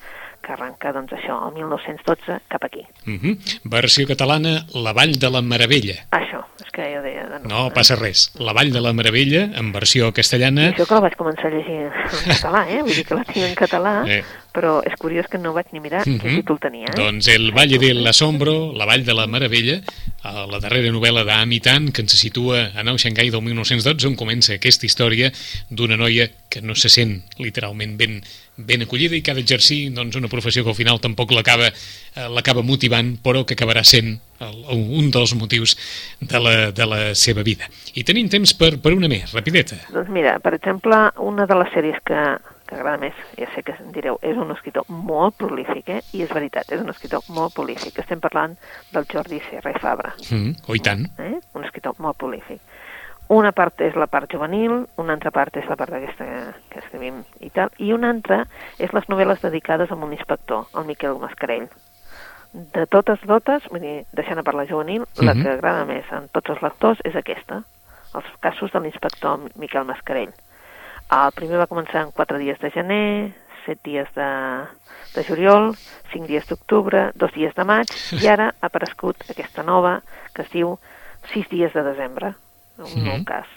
que 0.42 0.52
arrenca, 0.54 0.94
doncs, 0.94 1.12
això, 1.14 1.48
el 1.48 1.54
1912 1.56 2.40
cap 2.48 2.64
aquí. 2.64 2.86
Mhm. 3.06 3.38
Versió 3.66 4.06
catalana, 4.08 4.66
La 4.76 4.94
Vall 4.94 5.18
de 5.18 5.30
la 5.32 5.42
Meravella. 5.42 5.96
Això, 6.12 6.44
és 6.64 6.70
que 6.72 6.84
jo 6.96 7.02
deia 7.02 7.26
de 7.28 7.40
nou. 7.40 7.48
No 7.50 7.68
eh? 7.68 7.72
passa 7.74 7.96
res. 7.96 8.32
La 8.38 8.54
Vall 8.54 8.72
de 8.72 8.80
la 8.80 8.94
Meravella, 8.94 9.47
en 9.56 9.72
versió 9.72 10.12
castellana. 10.14 10.70
I 10.70 10.74
això 10.74 10.88
que 10.88 10.94
la 10.98 11.02
vaig 11.08 11.16
començar 11.20 11.48
a 11.48 11.54
llegir 11.56 11.78
en 11.86 11.92
català, 12.34 12.66
eh? 12.70 12.82
Vull 12.82 12.96
dir 12.96 13.06
que 13.06 13.16
la 13.16 13.24
tinc 13.24 13.46
en 13.46 13.56
català, 13.56 13.96
Eh. 14.08 14.24
Però 14.58 14.80
és 14.82 14.96
curiós 14.98 15.28
que 15.30 15.38
no 15.38 15.54
vaig 15.54 15.70
ni 15.72 15.80
mirar 15.84 16.02
Mhm. 16.08 16.18
quin 16.20 16.40
títol 16.42 16.58
tenia, 16.60 16.90
eh? 16.90 16.96
Doncs 16.98 17.28
El 17.30 17.52
Valle 17.54 17.78
de 17.78 17.94
l'Assombro, 17.94 18.74
La 18.74 18.86
Vall 18.90 19.06
de 19.06 19.14
la 19.14 19.28
Meravella, 19.30 19.82
la 20.24 20.60
darrera 20.60 20.90
novel·la 20.92 21.24
d'Ami 21.24 21.60
Tan, 21.62 21.92
que 21.94 22.02
ens 22.02 22.18
situa 22.18 22.72
en 22.76 22.88
el 22.90 22.98
Xangai 23.00 23.30
del 23.30 23.42
1912, 23.46 24.08
on 24.10 24.16
comença 24.18 24.56
aquesta 24.58 24.86
història 24.90 25.30
d'una 25.70 25.96
noia 25.96 26.28
que 26.50 26.62
no 26.62 26.76
se 26.76 26.90
sent 26.90 27.22
literalment 27.38 27.96
ben, 27.98 28.18
ben 28.58 28.82
acollida 28.82 29.16
i 29.16 29.22
que 29.22 29.32
ha 29.32 29.38
d'exercir 29.38 29.92
doncs, 29.94 30.18
una 30.18 30.28
professió 30.28 30.64
que 30.64 30.74
al 30.74 30.76
final 30.76 31.00
tampoc 31.00 31.32
l'acaba 31.32 31.70
eh, 31.70 32.28
l'acaba 32.34 32.64
motivant, 32.66 33.16
però 33.24 33.46
que 33.46 33.54
acabarà 33.56 33.84
sent 33.86 34.18
el, 34.42 34.66
un 34.74 35.12
dels 35.14 35.36
motius 35.38 35.78
de 36.20 36.40
la, 36.42 36.72
de 36.72 36.86
la 36.86 37.02
seva 37.16 37.44
vida. 37.44 37.70
I 37.94 38.04
tenim 38.04 38.28
temps 38.30 38.54
per, 38.58 38.80
per 38.82 38.94
una 38.98 39.08
més, 39.08 39.32
rapideta. 39.38 39.78
Doncs 39.94 40.10
mira, 40.10 40.40
per 40.40 40.56
exemple, 40.58 41.12
una 41.22 41.46
de 41.46 41.56
les 41.62 41.72
sèries 41.74 42.02
que, 42.04 42.24
que 42.68 42.76
agrada 42.76 42.98
més, 43.02 43.14
ja 43.38 43.48
sé 43.56 43.64
que 43.64 43.74
em 43.80 43.92
direu, 43.96 44.20
és 44.22 44.38
un 44.38 44.52
escritor 44.52 44.84
molt 44.90 45.36
prolífic, 45.38 45.90
eh? 45.90 46.02
i 46.14 46.22
és 46.24 46.30
veritat, 46.34 46.70
és 46.72 46.82
un 46.82 46.90
escritor 46.90 47.22
molt 47.30 47.54
prolífic. 47.56 47.98
Estem 48.00 48.20
parlant 48.20 48.58
del 48.94 49.06
Jordi 49.12 49.40
Serra 49.50 49.72
i 49.72 49.80
Fabra, 49.80 50.14
Mm, 50.32 50.54
oh, 50.68 50.76
i 50.76 50.80
tant. 50.80 51.06
eh? 51.20 51.40
un 51.54 51.64
escritor 51.66 51.96
molt 52.00 52.18
prolífic. 52.18 52.62
Una 53.30 53.52
part 53.52 53.82
és 53.82 53.96
la 54.00 54.08
part 54.08 54.32
juvenil, 54.32 54.86
una 54.98 55.14
altra 55.18 55.32
part 55.32 55.58
és 55.58 55.66
la 55.68 55.76
part 55.76 55.92
d'aquesta 55.92 56.26
que 56.70 56.80
escrivim 56.80 57.24
i 57.44 57.50
tal, 57.50 57.70
i 57.78 57.92
una 57.92 58.10
altra 58.10 58.46
és 58.80 58.94
les 58.94 59.04
novel·les 59.10 59.42
dedicades 59.42 59.92
a 59.92 59.96
un 59.96 60.14
inspector, 60.14 60.68
el 60.76 60.86
Miquel 60.86 61.18
Mascarell. 61.20 61.68
De 62.54 62.86
totes 62.88 63.20
totes, 63.28 63.68
vull 63.70 63.82
dir, 63.84 64.06
deixant 64.16 64.40
a 64.40 64.44
part 64.44 64.56
la 64.58 64.66
juvenil, 64.66 65.04
la 65.20 65.34
Mhm. 65.34 65.44
que 65.44 65.50
agrada 65.50 65.84
més 65.86 66.06
a 66.12 66.22
tots 66.32 66.50
els 66.50 66.62
lectors 66.62 67.00
és 67.04 67.16
aquesta, 67.16 67.64
els 68.16 68.26
casos 68.40 68.72
de 68.72 68.80
l'inspector 68.80 69.40
Miquel 69.58 69.84
Mascarell. 69.84 70.32
El 71.12 71.32
primer 71.36 71.58
va 71.62 71.68
començar 71.72 72.02
en 72.04 72.12
4 72.12 72.38
dies 72.42 72.60
de 72.60 72.72
gener, 72.72 73.34
7 73.66 73.80
dies 73.84 74.10
de, 74.16 74.28
de 75.16 75.24
juliol, 75.24 75.70
5 76.12 76.28
dies 76.28 76.48
d'octubre, 76.50 77.12
2 77.16 77.34
dies 77.36 77.56
de 77.56 77.64
maig, 77.68 77.92
i 78.20 78.28
ara 78.28 78.50
ha 78.60 78.68
aparegut 78.68 79.24
aquesta 79.32 79.64
nova 79.64 80.02
que 80.36 80.44
es 80.44 80.52
diu 80.52 80.76
6 81.34 81.48
dies 81.52 81.74
de 81.74 81.84
desembre, 81.84 82.34
un 82.78 83.04
nou 83.06 83.18
Mhm. 83.18 83.26
cas. 83.26 83.48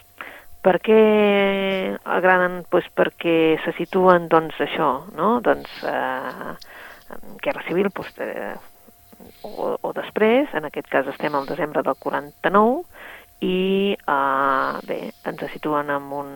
Per 0.63 0.77
què 0.85 1.97
agraden? 2.05 2.65
Pues 2.69 2.85
perquè 2.95 3.57
se 3.65 3.73
situen, 3.79 4.29
doncs, 4.29 4.55
això, 4.61 5.07
no? 5.17 5.41
Doncs, 5.41 5.71
eh, 5.89 6.53
en 7.17 7.39
Guerra 7.41 7.63
Civil, 7.67 7.89
pues, 7.91 8.13
eh, 8.19 8.55
o, 9.43 9.79
o 9.81 9.93
després, 9.97 10.53
en 10.55 10.67
aquest 10.69 10.87
cas 10.89 11.07
estem 11.09 11.35
al 11.35 11.47
desembre 11.47 11.83
del 11.83 11.97
49, 11.97 12.83
i 13.41 13.97
eh, 13.97 14.73
bé, 14.87 15.01
ens 15.25 15.47
situen 15.55 15.89
amb 15.97 16.13
un 16.13 16.31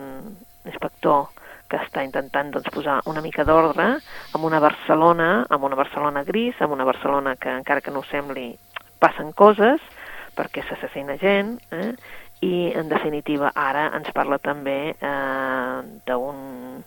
inspector 0.65 1.27
que 1.69 1.79
està 1.81 2.03
intentant 2.05 2.51
doncs, 2.53 2.69
posar 2.73 2.99
una 3.09 3.21
mica 3.25 3.43
d'ordre 3.43 3.95
amb 4.35 4.43
una 4.45 4.59
Barcelona, 4.61 5.45
amb 5.49 5.63
una 5.65 5.75
Barcelona 5.79 6.23
gris, 6.23 6.59
amb 6.61 6.73
una 6.73 6.85
Barcelona 6.85 7.35
que 7.41 7.49
encara 7.49 7.81
que 7.81 7.91
no 7.91 8.03
ho 8.03 8.09
sembli 8.11 8.51
passen 9.01 9.31
coses 9.33 9.81
perquè 10.35 10.61
s'assassina 10.67 11.15
gent 11.17 11.55
eh? 11.71 11.93
i 12.45 12.71
en 12.75 12.89
definitiva 12.91 13.51
ara 13.55 13.87
ens 13.97 14.11
parla 14.13 14.37
també 14.37 14.93
eh, 14.93 15.81
d'un 16.05 16.83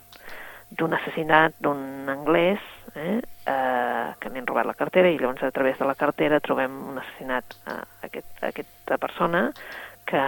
d'un 0.69 0.93
assassinat 0.93 1.55
d'un 1.59 2.07
anglès 2.13 2.61
eh, 2.95 3.19
eh, 3.19 4.07
que 4.21 4.29
n'han 4.29 4.45
robat 4.47 4.67
la 4.69 4.77
cartera 4.77 5.09
i 5.09 5.17
llavors 5.17 5.43
a 5.43 5.51
través 5.51 5.79
de 5.79 5.85
la 5.89 5.95
cartera 5.97 6.39
trobem 6.39 6.75
un 6.91 6.99
assassinat 7.01 7.55
a 7.65 7.79
aquest, 8.05 8.29
a 8.43 8.51
aquesta 8.53 8.97
persona 9.01 9.47
que 10.05 10.21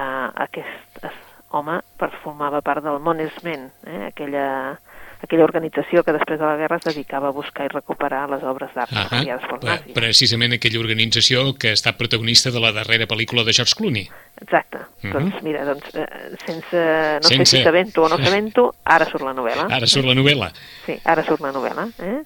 aquest 0.47 1.05
es- 1.05 1.27
home 1.51 1.81
per- 1.97 2.11
formava 2.23 2.61
part 2.61 2.83
del 2.83 2.99
Monesmen, 2.99 3.71
eh, 3.85 4.05
aquella, 4.07 4.79
aquella 5.21 5.43
organització 5.43 6.03
que 6.03 6.13
després 6.15 6.39
de 6.39 6.45
la 6.45 6.55
guerra 6.57 6.77
es 6.77 6.83
dedicava 6.87 7.27
a 7.27 7.31
buscar 7.35 7.65
i 7.65 7.69
recuperar 7.69 8.23
les 8.31 8.41
obres 8.43 8.71
d'art 8.73 8.89
Ah 8.95 9.03
retallades 9.03 9.45
pels 9.49 9.63
nazis. 9.63 9.93
precisament 9.93 10.53
aquella 10.53 10.79
organització 10.79 11.53
que 11.59 11.69
ha 11.69 11.73
estat 11.77 11.97
protagonista 11.97 12.49
de 12.51 12.59
la 12.59 12.71
darrera 12.71 13.05
pel·lícula 13.05 13.43
de 13.45 13.53
George 13.53 13.75
Clooney. 13.77 14.09
Exacte. 14.41 14.79
Mhm. 15.03 15.11
Doncs 15.13 15.43
mira, 15.43 15.65
doncs, 15.65 15.93
eh, 15.93 16.07
sense, 16.45 17.19
no 17.21 17.27
Sense. 17.27 17.45
sé 17.45 17.57
si 17.57 17.63
sabent-ho 17.63 18.03
o 18.05 18.09
no 18.09 18.17
sabent-ho, 18.17 18.73
ara 18.85 19.05
surt 19.05 19.23
la 19.23 19.33
novel·la. 19.33 19.67
Ara 19.69 19.85
surt 19.87 20.05
la 20.05 20.13
novel·la. 20.15 20.51
Sí, 20.85 20.97
ara 21.05 21.23
surt 21.23 21.41
la 21.41 21.51
novel·la. 21.51 21.89
Eh? 21.99 22.21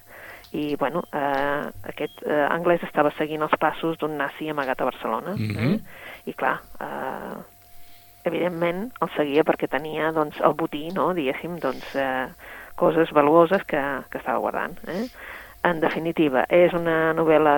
I, 0.52 0.76
bueno, 0.76 1.02
eh, 1.12 1.70
aquest 1.90 2.22
eh, 2.24 2.46
anglès 2.48 2.80
estava 2.86 3.10
seguint 3.18 3.42
els 3.42 3.52
passos 3.60 3.98
d'un 3.98 4.16
nazi 4.16 4.48
amagat 4.48 4.80
a 4.80 4.84
Barcelona. 4.84 5.34
Mhm. 5.36 5.74
eh? 5.74 5.80
I, 6.26 6.32
clar, 6.32 6.60
eh, 6.80 7.36
evidentment 8.28 8.90
el 9.02 9.10
seguia 9.16 9.44
perquè 9.46 9.68
tenia 9.70 10.12
doncs, 10.16 10.40
el 10.44 10.54
botí, 10.58 10.88
no?, 10.94 11.12
diguéssim, 11.16 11.58
doncs, 11.62 11.94
eh, 11.96 12.26
coses 12.76 13.10
valuoses 13.16 13.64
que, 13.64 13.80
que 14.10 14.20
estava 14.20 14.42
guardant. 14.42 14.76
Eh? 14.92 15.06
En 15.66 15.80
definitiva, 15.82 16.44
és 16.52 16.74
una 16.76 17.14
novel·la 17.16 17.56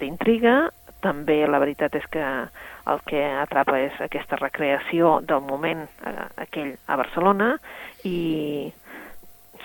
d'intriga, 0.00 0.70
també 1.04 1.42
la 1.44 1.60
veritat 1.60 1.98
és 1.98 2.06
que 2.08 2.24
el 2.24 3.02
que 3.08 3.20
atrapa 3.42 3.76
és 3.80 3.98
aquesta 4.00 4.38
recreació 4.40 5.18
del 5.24 5.44
moment 5.44 5.84
eh, 6.06 6.14
aquell 6.46 6.74
a 6.86 6.98
Barcelona 7.00 7.54
i 8.08 8.72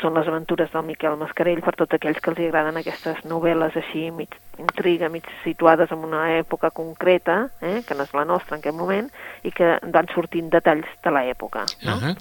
són 0.01 0.15
les 0.15 0.27
aventures 0.27 0.71
del 0.71 0.85
Miquel 0.87 1.17
Mascarell 1.19 1.61
per 1.65 1.75
tots 1.79 1.97
aquells 1.97 2.21
que 2.23 2.31
els 2.31 2.41
agraden 2.47 2.79
aquestes 2.79 3.21
novel·les 3.27 3.75
així, 3.81 4.07
mig 4.15 4.35
intriga, 4.59 5.09
mig 5.11 5.27
situades 5.43 5.91
en 5.91 6.05
una 6.07 6.25
època 6.37 6.71
concreta, 6.71 7.49
eh, 7.61 7.79
que 7.87 7.97
no 7.97 8.07
és 8.07 8.15
la 8.15 8.25
nostra 8.27 8.57
en 8.57 8.63
aquest 8.63 8.77
moment, 8.77 9.09
i 9.43 9.51
que 9.55 9.77
van 9.93 10.09
sortint 10.15 10.51
detalls 10.53 10.87
de 11.03 11.15
l'època. 11.15 11.67
No? 11.85 11.99
Ah 11.99 12.15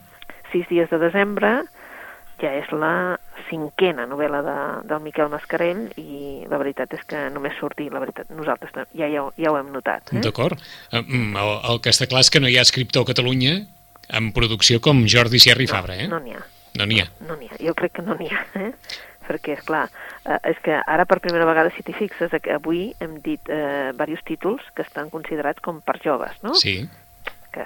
Sis 0.49 0.64
dies 0.71 0.88
de 0.88 0.97
desembre 0.97 1.51
ja 2.41 2.53
és 2.57 2.69
la 2.73 3.19
cinquena 3.49 4.07
novel·la 4.09 4.43
de, 4.47 4.57
del 4.88 5.03
Miquel 5.05 5.31
Mascarell 5.33 5.88
i 5.99 6.45
la 6.51 6.61
veritat 6.61 6.95
és 6.95 7.03
que 7.09 7.25
només 7.35 7.57
sortir, 7.59 7.88
la 7.93 8.03
veritat, 8.03 8.31
nosaltres 8.35 8.75
ja, 8.77 9.09
ja, 9.11 9.25
ja 9.37 9.53
ho 9.53 9.59
hem 9.59 9.73
notat. 9.75 10.12
Eh? 10.14 10.23
D'acord. 10.25 10.61
Eh, 10.93 11.03
mm, 11.03 11.35
El, 11.37 11.55
el 11.73 11.83
que 11.85 11.93
està 11.95 12.09
clar 12.11 12.23
és 12.25 12.31
que 12.33 12.43
no 12.43 12.51
hi 12.51 12.59
ha 12.59 12.67
escriptor 12.67 13.05
a 13.05 13.11
Catalunya 13.11 13.59
en 14.19 14.31
producció 14.37 14.81
com 14.85 15.05
Jordi 15.11 15.43
Sierra 15.43 15.64
i 15.64 15.69
Fabra, 15.69 15.99
eh? 15.99 16.07
No 16.09 16.23
n'hi 16.23 16.37
ha. 16.37 16.45
No 16.79 16.87
n'hi 16.88 17.03
ha. 17.03 17.09
No 17.27 17.37
n'hi 17.37 17.51
ha, 17.51 17.59
jo 17.61 17.75
crec 17.79 17.99
que 17.99 18.05
no 18.07 18.17
n'hi 18.19 18.31
ha, 18.33 18.45
eh? 18.62 18.73
perquè, 19.29 19.59
és 19.59 19.64
clar, 19.67 19.85
eh, 20.25 20.38
és 20.49 20.59
que 20.64 20.79
ara 20.79 21.05
per 21.05 21.19
primera 21.21 21.45
vegada, 21.45 21.73
si 21.77 21.83
t'hi 21.85 21.93
fixes, 21.93 22.33
eh, 22.33 22.41
que 22.41 22.55
avui 22.55 22.95
hem 23.05 23.19
dit 23.25 23.51
eh, 23.53 23.91
diversos 23.93 24.25
títols 24.25 24.64
que 24.75 24.87
estan 24.87 25.11
considerats 25.12 25.61
com 25.64 25.83
per 25.85 25.99
joves, 26.01 26.38
no? 26.43 26.55
Sí. 26.57 26.79
Que, 27.53 27.64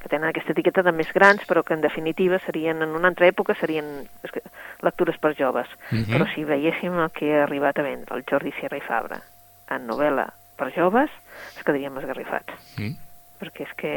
que 0.00 0.10
tenen 0.12 0.28
aquesta 0.28 0.52
etiqueta 0.52 0.84
de 0.84 0.92
més 0.92 1.08
grans, 1.16 1.46
però 1.48 1.62
que 1.64 1.72
en 1.76 1.80
definitiva 1.84 2.40
serien, 2.44 2.82
en 2.84 2.92
una 2.98 3.08
altra 3.08 3.30
època, 3.30 3.56
serien 3.56 3.88
és 4.26 4.34
que, 4.34 4.42
lectures 4.84 5.16
per 5.20 5.34
joves. 5.38 5.68
Mhm. 5.90 6.10
Però 6.12 6.28
si 6.34 6.44
veiéssim 6.44 6.96
el 7.00 7.10
que 7.16 7.32
ha 7.38 7.44
arribat 7.44 7.78
a 7.78 7.86
vendre 7.86 8.16
el 8.16 8.24
Jordi 8.28 8.52
Sierra 8.58 8.80
i 8.80 8.84
Fabra 8.84 9.22
en 9.70 9.86
novel·la 9.88 10.26
per 10.60 10.72
joves, 10.76 11.12
es 11.56 11.62
quedaríem 11.64 11.96
esgarrifats 11.96 12.52
Mm. 12.76 12.96
Perquè 13.40 13.64
és 13.66 13.72
que, 13.80 13.92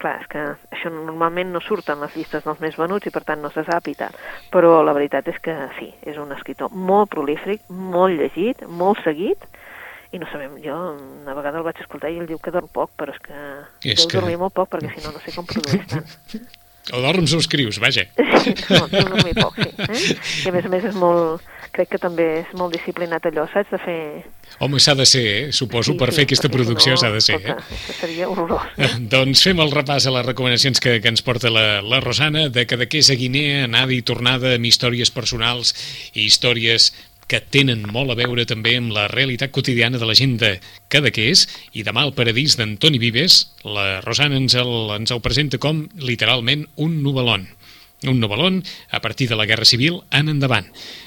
clar, 0.00 0.14
és 0.22 0.28
que 0.32 0.42
això 0.72 0.90
normalment 0.92 1.52
no 1.52 1.60
surt 1.60 1.88
en 1.92 2.00
les 2.00 2.14
llistes 2.16 2.44
dels 2.46 2.60
més 2.64 2.76
venuts 2.80 3.06
i 3.06 3.12
per 3.14 3.22
tant 3.28 3.42
no 3.44 3.50
se 3.52 3.64
sap 3.68 3.86
i 3.92 3.94
tal, 3.98 4.16
però 4.52 4.80
la 4.84 4.94
veritat 4.96 5.28
és 5.28 5.38
que 5.44 5.54
sí, 5.78 5.90
és 6.08 6.16
un 6.18 6.32
escritor 6.32 6.72
molt 6.72 7.10
prolífic, 7.12 7.62
molt 7.68 8.16
llegit, 8.18 8.64
molt 8.68 9.02
seguit, 9.04 9.44
i 10.12 10.18
no 10.20 10.26
sabem, 10.28 10.58
jo 10.64 10.74
una 11.22 11.32
vegada 11.38 11.60
el 11.60 11.64
vaig 11.64 11.78
escoltar 11.80 12.10
i 12.12 12.18
ell 12.20 12.26
diu 12.28 12.40
que 12.42 12.50
dorm 12.52 12.68
poc, 12.68 12.90
però 13.00 13.14
és 13.14 13.20
que 13.24 13.36
És 13.94 14.02
deu 14.02 14.08
que- 14.10 14.18
dormir 14.20 14.36
molt 14.42 14.52
poc 14.56 14.68
perquè 14.74 14.90
si 14.96 15.06
no 15.06 15.12
no 15.14 15.22
sé 15.24 15.32
com 15.36 15.46
produeix 15.48 15.86
tant. 15.88 16.04
O 16.92 16.98
dorms 17.00 17.30
o 17.32 17.38
escrius, 17.38 17.78
vaja. 17.78 18.02
no, 18.18 18.88
deu 18.90 19.04
dormir 19.06 19.36
poc, 19.38 19.54
sí. 19.54 19.70
Eh? 19.78 20.16
I 20.44 20.48
a 20.50 20.52
més 20.56 20.64
a 20.66 20.72
més 20.72 20.84
és 20.90 20.96
molt, 20.98 21.40
crec 21.72 21.94
que 21.94 22.00
també 22.00 22.26
és 22.42 22.50
molt 22.58 22.74
disciplinat 22.76 23.26
allò, 23.30 23.46
saps, 23.52 23.70
de 23.72 23.80
fer... 23.82 23.98
Home, 24.62 24.80
s'ha 24.82 24.94
de 24.98 25.06
ser, 25.08 25.22
eh? 25.32 25.44
Suposo, 25.56 25.94
per 25.98 26.10
fer 26.12 26.26
aquesta 26.26 26.50
producció 26.52 26.94
no, 26.94 27.00
s'ha 27.00 27.12
de 27.14 27.22
ser, 27.24 27.38
escolta, 27.40 27.62
eh? 27.64 27.78
Això 27.78 27.96
seria 28.00 28.28
horrorós. 28.28 28.66
Eh? 28.76 28.90
Doncs 29.14 29.44
fem 29.46 29.62
el 29.64 29.72
repàs 29.72 30.06
a 30.06 30.12
les 30.14 30.26
recomanacions 30.28 30.82
que, 30.82 30.98
que 31.02 31.12
ens 31.12 31.24
porta 31.24 31.52
la, 31.52 31.80
la 31.80 32.02
Rosana 32.04 32.48
de 32.52 32.66
Cadaqués 32.68 33.08
a 33.12 33.16
Guinea, 33.20 33.64
anada 33.70 33.96
i 33.96 34.02
tornada 34.04 34.52
amb 34.58 34.68
històries 34.68 35.14
personals 35.14 35.72
i 36.12 36.26
històries 36.26 36.92
que 37.32 37.40
tenen 37.54 37.86
molt 37.88 38.12
a 38.12 38.16
veure 38.18 38.44
també 38.48 38.74
amb 38.76 38.92
la 38.92 39.06
realitat 39.08 39.52
quotidiana 39.54 39.96
de 40.00 40.08
la 40.08 40.16
gent 40.18 40.36
de 40.42 40.52
Cadaqués 40.92 41.46
i 41.72 41.84
demà 41.86 42.04
al 42.04 42.12
paradís 42.16 42.58
d'Antoni 42.60 43.00
Vives, 43.00 43.38
la 43.64 44.02
Rosana 44.04 44.36
ens 44.36 44.56
el, 44.60 44.72
ens 44.98 45.14
el 45.14 45.22
presenta 45.24 45.60
com 45.62 45.86
literalment 45.96 46.66
un 46.76 47.00
novel·lon. 47.06 47.48
un 48.10 48.18
novel·lon 48.18 48.56
a 48.90 48.98
partir 49.00 49.28
de 49.30 49.36
la 49.38 49.46
Guerra 49.46 49.64
Civil 49.64 50.00
en 50.10 50.28
endavant 50.28 50.66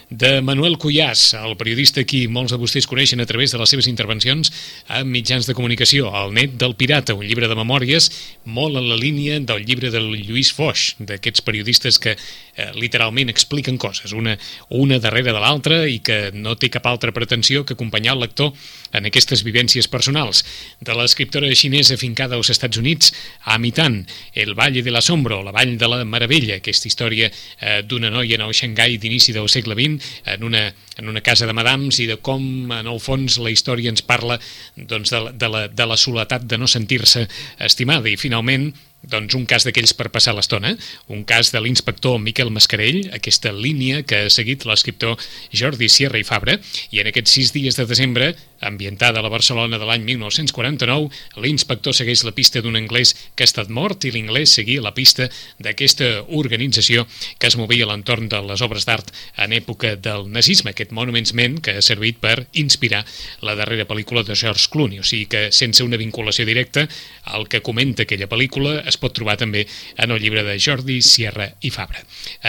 de 0.10 0.42
Manuel 0.42 0.78
Cuyàs, 0.78 1.34
el 1.40 1.56
periodista 1.58 2.04
qui 2.06 2.26
molts 2.30 2.54
de 2.54 2.60
vostès 2.62 2.86
coneixen 2.86 3.22
a 3.22 3.26
través 3.26 3.52
de 3.52 3.58
les 3.58 3.72
seves 3.74 3.88
intervencions 3.90 4.52
a 4.88 5.02
mitjans 5.04 5.48
de 5.50 5.56
comunicació, 5.58 6.12
El 6.16 6.34
net 6.34 6.54
del 6.62 6.76
pirata, 6.76 7.16
un 7.16 7.26
llibre 7.26 7.48
de 7.48 7.58
memòries 7.58 8.10
molt 8.46 8.78
en 8.78 8.88
la 8.90 8.98
línia 9.00 9.40
del 9.40 9.66
llibre 9.66 9.90
del 9.90 10.12
Lluís 10.14 10.52
Foix, 10.54 10.96
d'aquests 11.00 11.42
periodistes 11.42 11.98
que 12.00 12.14
eh, 12.14 12.72
literalment 12.78 13.30
expliquen 13.30 13.78
coses, 13.78 14.14
una, 14.14 14.38
una 14.70 15.00
darrere 15.00 15.34
de 15.34 15.42
l'altra 15.42 15.84
i 15.90 16.00
que 16.00 16.32
no 16.34 16.56
té 16.56 16.70
cap 16.70 16.86
altra 16.86 17.12
pretensió 17.12 17.66
que 17.66 17.74
acompanyar 17.74 18.14
el 18.14 18.26
lector 18.28 18.54
en 18.94 19.10
aquestes 19.10 19.44
vivències 19.44 19.90
personals. 19.90 20.46
De 20.80 20.94
l'escriptora 20.94 21.50
xinesa 21.56 21.98
fincada 21.98 22.38
als 22.38 22.52
Estats 22.54 22.78
Units, 22.78 23.12
Amy 23.44 23.72
Tan, 23.72 24.06
El 24.34 24.54
Valle 24.54 24.84
de 24.86 24.94
l'Assombro, 24.94 25.42
la 25.44 25.52
Vall 25.52 25.78
de 25.78 25.90
la 25.90 26.04
Meravella, 26.06 26.62
aquesta 26.62 26.88
història 26.88 27.32
eh, 27.32 27.82
d'una 27.84 28.14
noia 28.14 28.38
en 28.38 28.46
el 28.46 28.54
Xangai 28.54 29.00
d'inici 29.02 29.34
del 29.34 29.50
segle 29.50 29.76
XX 29.76 29.95
en 30.26 30.44
una, 30.44 30.66
en 30.98 31.10
una 31.12 31.22
casa 31.26 31.48
de 31.48 31.56
madams 31.58 32.00
i 32.04 32.10
de 32.10 32.18
com, 32.18 32.44
en 32.72 32.90
el 32.92 33.00
fons, 33.04 33.40
la 33.42 33.54
història 33.54 33.94
ens 33.94 34.06
parla 34.06 34.40
doncs, 34.76 35.14
de, 35.14 35.22
de, 35.34 35.52
la, 35.52 35.66
de 35.68 35.88
la 35.90 35.98
soledat 36.00 36.46
de 36.48 36.60
no 36.62 36.70
sentir-se 36.72 37.28
estimada. 37.60 38.10
I, 38.10 38.18
finalment, 38.20 38.72
doncs 39.12 39.36
un 39.38 39.46
cas 39.50 39.66
d'aquells 39.68 39.94
per 39.98 40.10
passar 40.14 40.36
l'estona, 40.36 40.76
un 41.12 41.24
cas 41.28 41.52
de 41.54 41.62
l'inspector 41.62 42.20
Miquel 42.20 42.52
Mascarell, 42.54 43.10
aquesta 43.16 43.54
línia 43.54 44.04
que 44.04 44.26
ha 44.26 44.34
seguit 44.34 44.66
l'escriptor 44.66 45.20
Jordi 45.54 45.90
Sierra 45.90 46.20
i 46.20 46.28
Fabra, 46.28 46.58
i 46.92 47.02
en 47.02 47.12
aquests 47.12 47.38
sis 47.38 47.54
dies 47.56 47.78
de 47.80 47.88
desembre, 47.90 48.34
ambientada 48.66 49.20
a 49.20 49.24
la 49.24 49.30
Barcelona 49.30 49.78
de 49.78 49.86
l'any 49.86 50.04
1949, 50.08 51.10
l'inspector 51.44 51.94
segueix 51.94 52.24
la 52.26 52.34
pista 52.36 52.62
d'un 52.64 52.78
anglès 52.80 53.14
que 53.36 53.46
ha 53.46 53.50
estat 53.50 53.70
mort 53.70 54.06
i 54.08 54.14
l'inglès 54.14 54.56
seguia 54.58 54.84
la 54.84 54.94
pista 54.96 55.28
d'aquesta 55.60 56.26
organització 56.40 57.06
que 57.38 57.50
es 57.52 57.58
movia 57.60 57.86
a 57.86 57.92
l'entorn 57.92 58.30
de 58.32 58.42
les 58.48 58.64
obres 58.66 58.88
d'art 58.88 59.12
en 59.38 59.54
època 59.54 59.96
del 59.96 60.30
nazisme, 60.32 60.72
aquest 60.72 60.94
Monuments 60.96 61.36
Men 61.38 61.60
que 61.62 61.78
ha 61.78 61.86
servit 61.86 62.20
per 62.24 62.48
inspirar 62.54 63.04
la 63.46 63.56
darrera 63.56 63.88
pel·lícula 63.88 64.24
de 64.26 64.36
George 64.36 64.70
Clooney, 64.72 65.00
o 65.00 65.06
sigui 65.06 65.28
que 65.30 65.52
sense 65.52 65.84
una 65.84 66.00
vinculació 66.02 66.46
directa, 66.48 66.88
el 67.36 67.48
que 67.52 67.62
comenta 67.66 68.04
aquella 68.06 68.30
pel·lícula 68.32 68.80
es 68.88 68.95
es 68.96 69.02
pot 69.02 69.16
trobar 69.16 69.38
també 69.42 69.66
en 70.02 70.16
el 70.16 70.24
llibre 70.24 70.46
de 70.48 70.58
Jordi 70.62 71.02
Sierra 71.06 71.52
i 71.62 71.72
Fabra. 71.76 72.02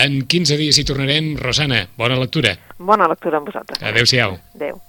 En 0.07 0.23
15 0.25 0.59
dies 0.63 0.79
hi 0.79 0.87
tornarem. 0.89 1.35
Rosana, 1.43 1.85
bona 1.99 2.19
lectura. 2.23 2.57
Bona 2.79 3.11
lectura 3.11 3.43
amb 3.43 3.51
vosaltres. 3.51 3.83
Adéu-siau. 3.83 4.39
Adéu. 4.57 4.81